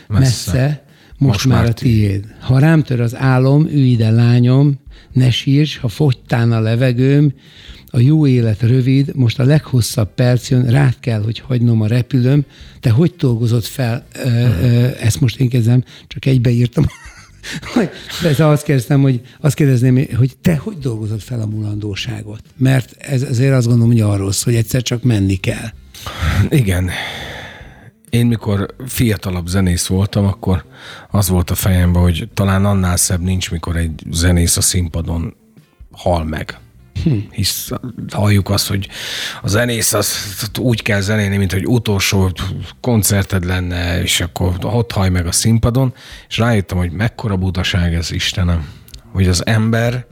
[0.08, 0.84] messze, messze.
[1.18, 2.34] Most, most már a tiéd.
[2.40, 4.80] Ha rám tör az álom, ülj ide lányom,
[5.12, 7.32] ne sírs, ha fogytán a levegőm,
[7.94, 12.44] a jó élet rövid, most a leghosszabb perc jön, rád kell, hogy hagynom a repülőm.
[12.80, 16.86] Te hogy dolgozott fel, ö, ö, ezt most én kezdem, csak egybeírtam.
[18.22, 22.42] De azt kérdeztem, hogy azt kérdezném, hogy te hogy dolgozott fel a mulandóságot?
[22.56, 25.68] Mert ez, ezért azt gondolom, hogy arról szól, hogy egyszer csak menni kell.
[26.48, 26.90] Igen.
[28.12, 30.64] Én mikor fiatalabb zenész voltam, akkor
[31.10, 35.34] az volt a fejemben, hogy talán annál szebb nincs, mikor egy zenész a színpadon
[35.92, 36.58] hal meg.
[37.02, 37.18] Hm.
[37.30, 37.70] Hisz
[38.10, 38.88] halljuk azt, hogy
[39.42, 40.16] a zenész az
[40.60, 42.32] úgy kell zenélni, mint hogy utolsó
[42.80, 45.94] koncerted lenne, és akkor ott haj meg a színpadon,
[46.28, 48.68] és rájöttem, hogy mekkora butaság ez, Istenem,
[49.12, 50.06] hogy az ember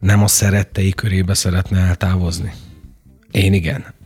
[0.00, 2.52] nem a szerettei körébe szeretne eltávozni.
[3.30, 3.98] Én igen.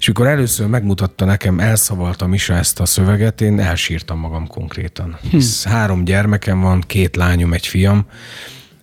[0.00, 5.18] És mikor először megmutatta nekem, elszavalta Misa ezt a szöveget, én elsírtam magam konkrétan.
[5.22, 5.28] Hm.
[5.28, 8.06] Hisz három gyermekem van, két lányom, egy fiam,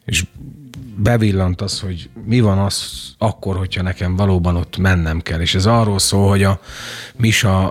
[0.06, 0.26] és
[0.96, 5.40] bevillant az, hogy mi van az akkor, hogyha nekem valóban ott mennem kell.
[5.40, 6.60] És ez arról szól, hogy a
[7.16, 7.68] Misa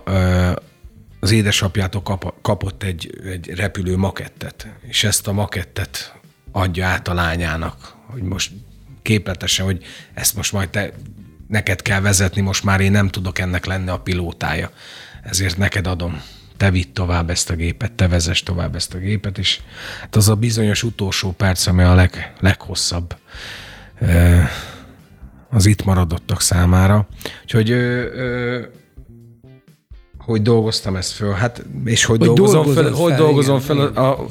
[1.20, 2.02] az édesapjától
[2.42, 6.18] kapott egy, egy repülő makettet, és ezt a makettet
[6.52, 8.52] adja át a lányának, hogy most
[9.02, 9.84] képletesen, hogy
[10.14, 10.92] ezt most majd te
[11.48, 14.70] neked kell vezetni, most már én nem tudok ennek lenni a pilótája.
[15.22, 16.22] Ezért neked adom.
[16.56, 19.60] Te vidd tovább ezt a gépet, te vezess tovább ezt a gépet, és
[20.00, 23.16] hát az a bizonyos utolsó perc, ami a leg, leghosszabb
[25.50, 27.08] az itt maradottak számára.
[27.42, 27.76] Úgyhogy
[30.18, 34.26] hogy dolgoztam ezt föl, hát, és hogy, hogy dolgozom fel, hogy dolgozom fel a, a,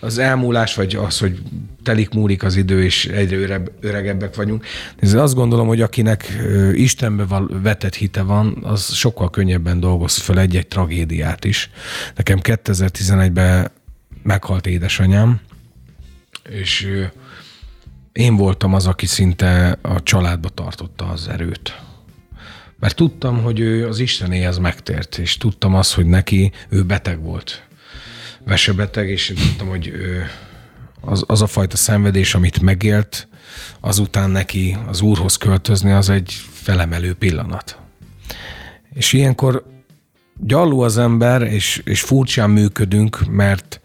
[0.00, 1.42] az elmúlás, vagy az, hogy
[1.82, 4.64] telik múlik az idő, és egyre öreg, öregebbek vagyunk.
[4.98, 6.38] Ez azt gondolom, hogy akinek
[6.72, 7.24] Istenbe
[7.62, 11.70] vetett hite van, az sokkal könnyebben dolgoz fel egy-egy tragédiát is.
[12.16, 13.70] Nekem 2011-ben
[14.22, 15.40] meghalt édesanyám,
[16.48, 16.88] és
[18.12, 21.80] én voltam az, aki szinte a családba tartotta az erőt.
[22.80, 27.67] Mert tudtam, hogy ő az Istenéhez megtért, és tudtam azt, hogy neki ő beteg volt
[28.48, 29.92] vesebeteg, és tudtam, hogy
[31.00, 33.28] az, az a fajta szenvedés, amit megélt,
[33.80, 37.78] azután neki az úrhoz költözni, az egy felemelő pillanat.
[38.94, 39.64] És ilyenkor
[40.36, 43.80] gyalló az ember, és, és furcsán működünk, mert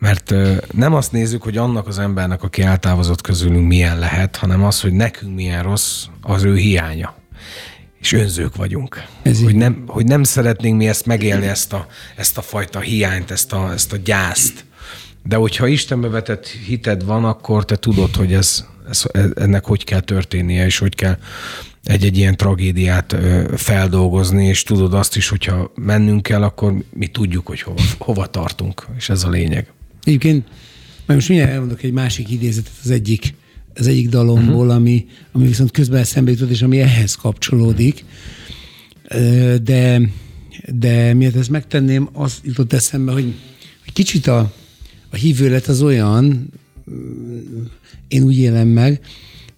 [0.00, 0.34] mert
[0.72, 4.92] nem azt nézzük, hogy annak az embernek, aki eltávozott közülünk milyen lehet, hanem az, hogy
[4.92, 7.17] nekünk milyen rossz az ő hiánya
[8.00, 9.02] és önzők vagyunk.
[9.22, 11.86] Ez hogy, nem, hogy nem szeretnénk mi ezt megélni, ezt a,
[12.16, 14.64] ezt a fajta hiányt, ezt a, ezt a gyászt.
[15.24, 20.00] De hogyha Istenbe vetett hited van, akkor te tudod, hogy ez, ez, ennek hogy kell
[20.00, 21.18] történnie, és hogy kell
[21.84, 23.16] egy-egy ilyen tragédiát
[23.56, 28.86] feldolgozni, és tudod azt is, hogyha mennünk kell, akkor mi tudjuk, hogy hova, hova tartunk,
[28.96, 29.72] és ez a lényeg.
[30.04, 30.48] Egyébként,
[31.06, 33.34] majd most mindjárt elmondok egy másik idézetet az egyik
[33.78, 34.74] az egyik dalomból, uh-huh.
[34.74, 38.04] ami, ami viszont közben eszembe jutott, és ami ehhez kapcsolódik.
[39.62, 40.00] De,
[40.74, 43.34] de miért ezt megtenném, az jutott eszembe, hogy,
[43.84, 44.52] hogy kicsit a,
[45.10, 46.50] a hívőlet az olyan,
[48.08, 49.00] én úgy élem meg,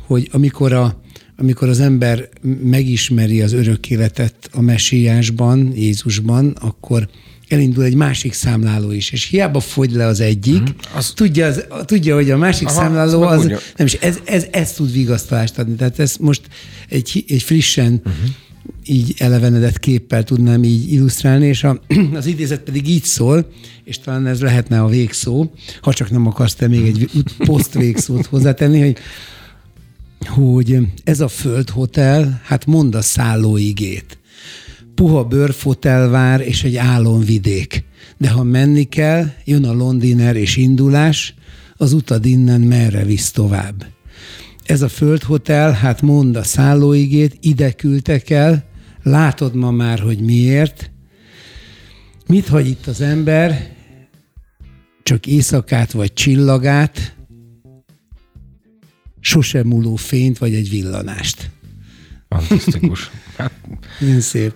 [0.06, 1.00] hogy amikor, a,
[1.36, 2.28] amikor az ember
[2.62, 7.08] megismeri az örök életet a messiásban, Jézusban, akkor
[7.50, 11.12] elindul egy másik számláló is, és hiába fogy le az egyik, mm, az...
[11.14, 13.44] tudja, az, tudja, hogy a másik Aha, számláló az,
[13.76, 15.74] nem is, ez, ez, ez tud vigasztalást adni.
[15.74, 16.42] Tehát ez most
[16.88, 18.14] egy, egy frissen uh-huh.
[18.84, 21.80] így elevenedett képpel tudnám így illusztrálni, és a,
[22.14, 23.50] az idézet pedig így szól,
[23.84, 28.26] és talán ez lehetne a végszó, ha csak nem akarsz te még egy poszt végszót
[28.26, 28.96] hozzátenni, hogy
[30.26, 34.19] hogy ez a földhotel, hát mond a szállóigét
[35.00, 37.84] puha bőrfotelvár és egy álomvidék.
[38.16, 41.34] De ha menni kell, jön a londiner és indulás,
[41.76, 43.86] az utad innen merre visz tovább.
[44.64, 48.64] Ez a földhotel, hát mond a szállóigét, ide küldtek el,
[49.02, 50.90] látod ma már, hogy miért.
[52.26, 53.72] Mit hagy itt az ember?
[55.02, 57.16] Csak éjszakát vagy csillagát,
[59.20, 61.50] sosem múló fényt vagy egy villanást.
[62.28, 63.10] Fantasztikus.
[63.40, 63.52] Hát
[63.98, 64.52] Milyen szép.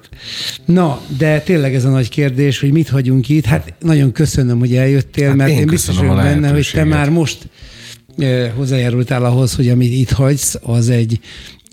[0.64, 3.44] Na, de tényleg ez a nagy kérdés, hogy mit hagyunk itt.
[3.44, 7.10] Hát nagyon köszönöm, hogy eljöttél, Hát mert én én biztos vagyok benne, hogy te már
[7.10, 7.48] most
[8.18, 11.20] eh, hozzájárultál ahhoz, hogy amit itt hagysz, az egy,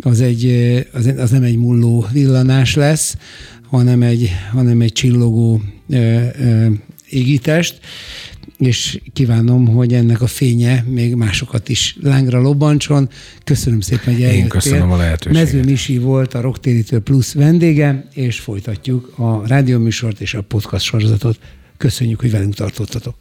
[0.04, 3.16] az, egy, eh, az, az nem egy mulló villanás lesz,
[3.70, 6.68] hanem egy, hanem egy csillogó eh, eh,
[7.10, 7.80] égitest,
[8.62, 13.10] és kívánom, hogy ennek a fénye még másokat is lángra lobbantson.
[13.44, 14.48] Köszönöm szépen, hogy eljöttél.
[14.48, 15.44] köszönöm a lehetőséget.
[15.44, 21.40] Mező Misi volt a Rocktérítő Plus vendége, és folytatjuk a rádióműsort és a podcast sorozatot.
[21.78, 23.16] Köszönjük, hogy velünk tartottatok.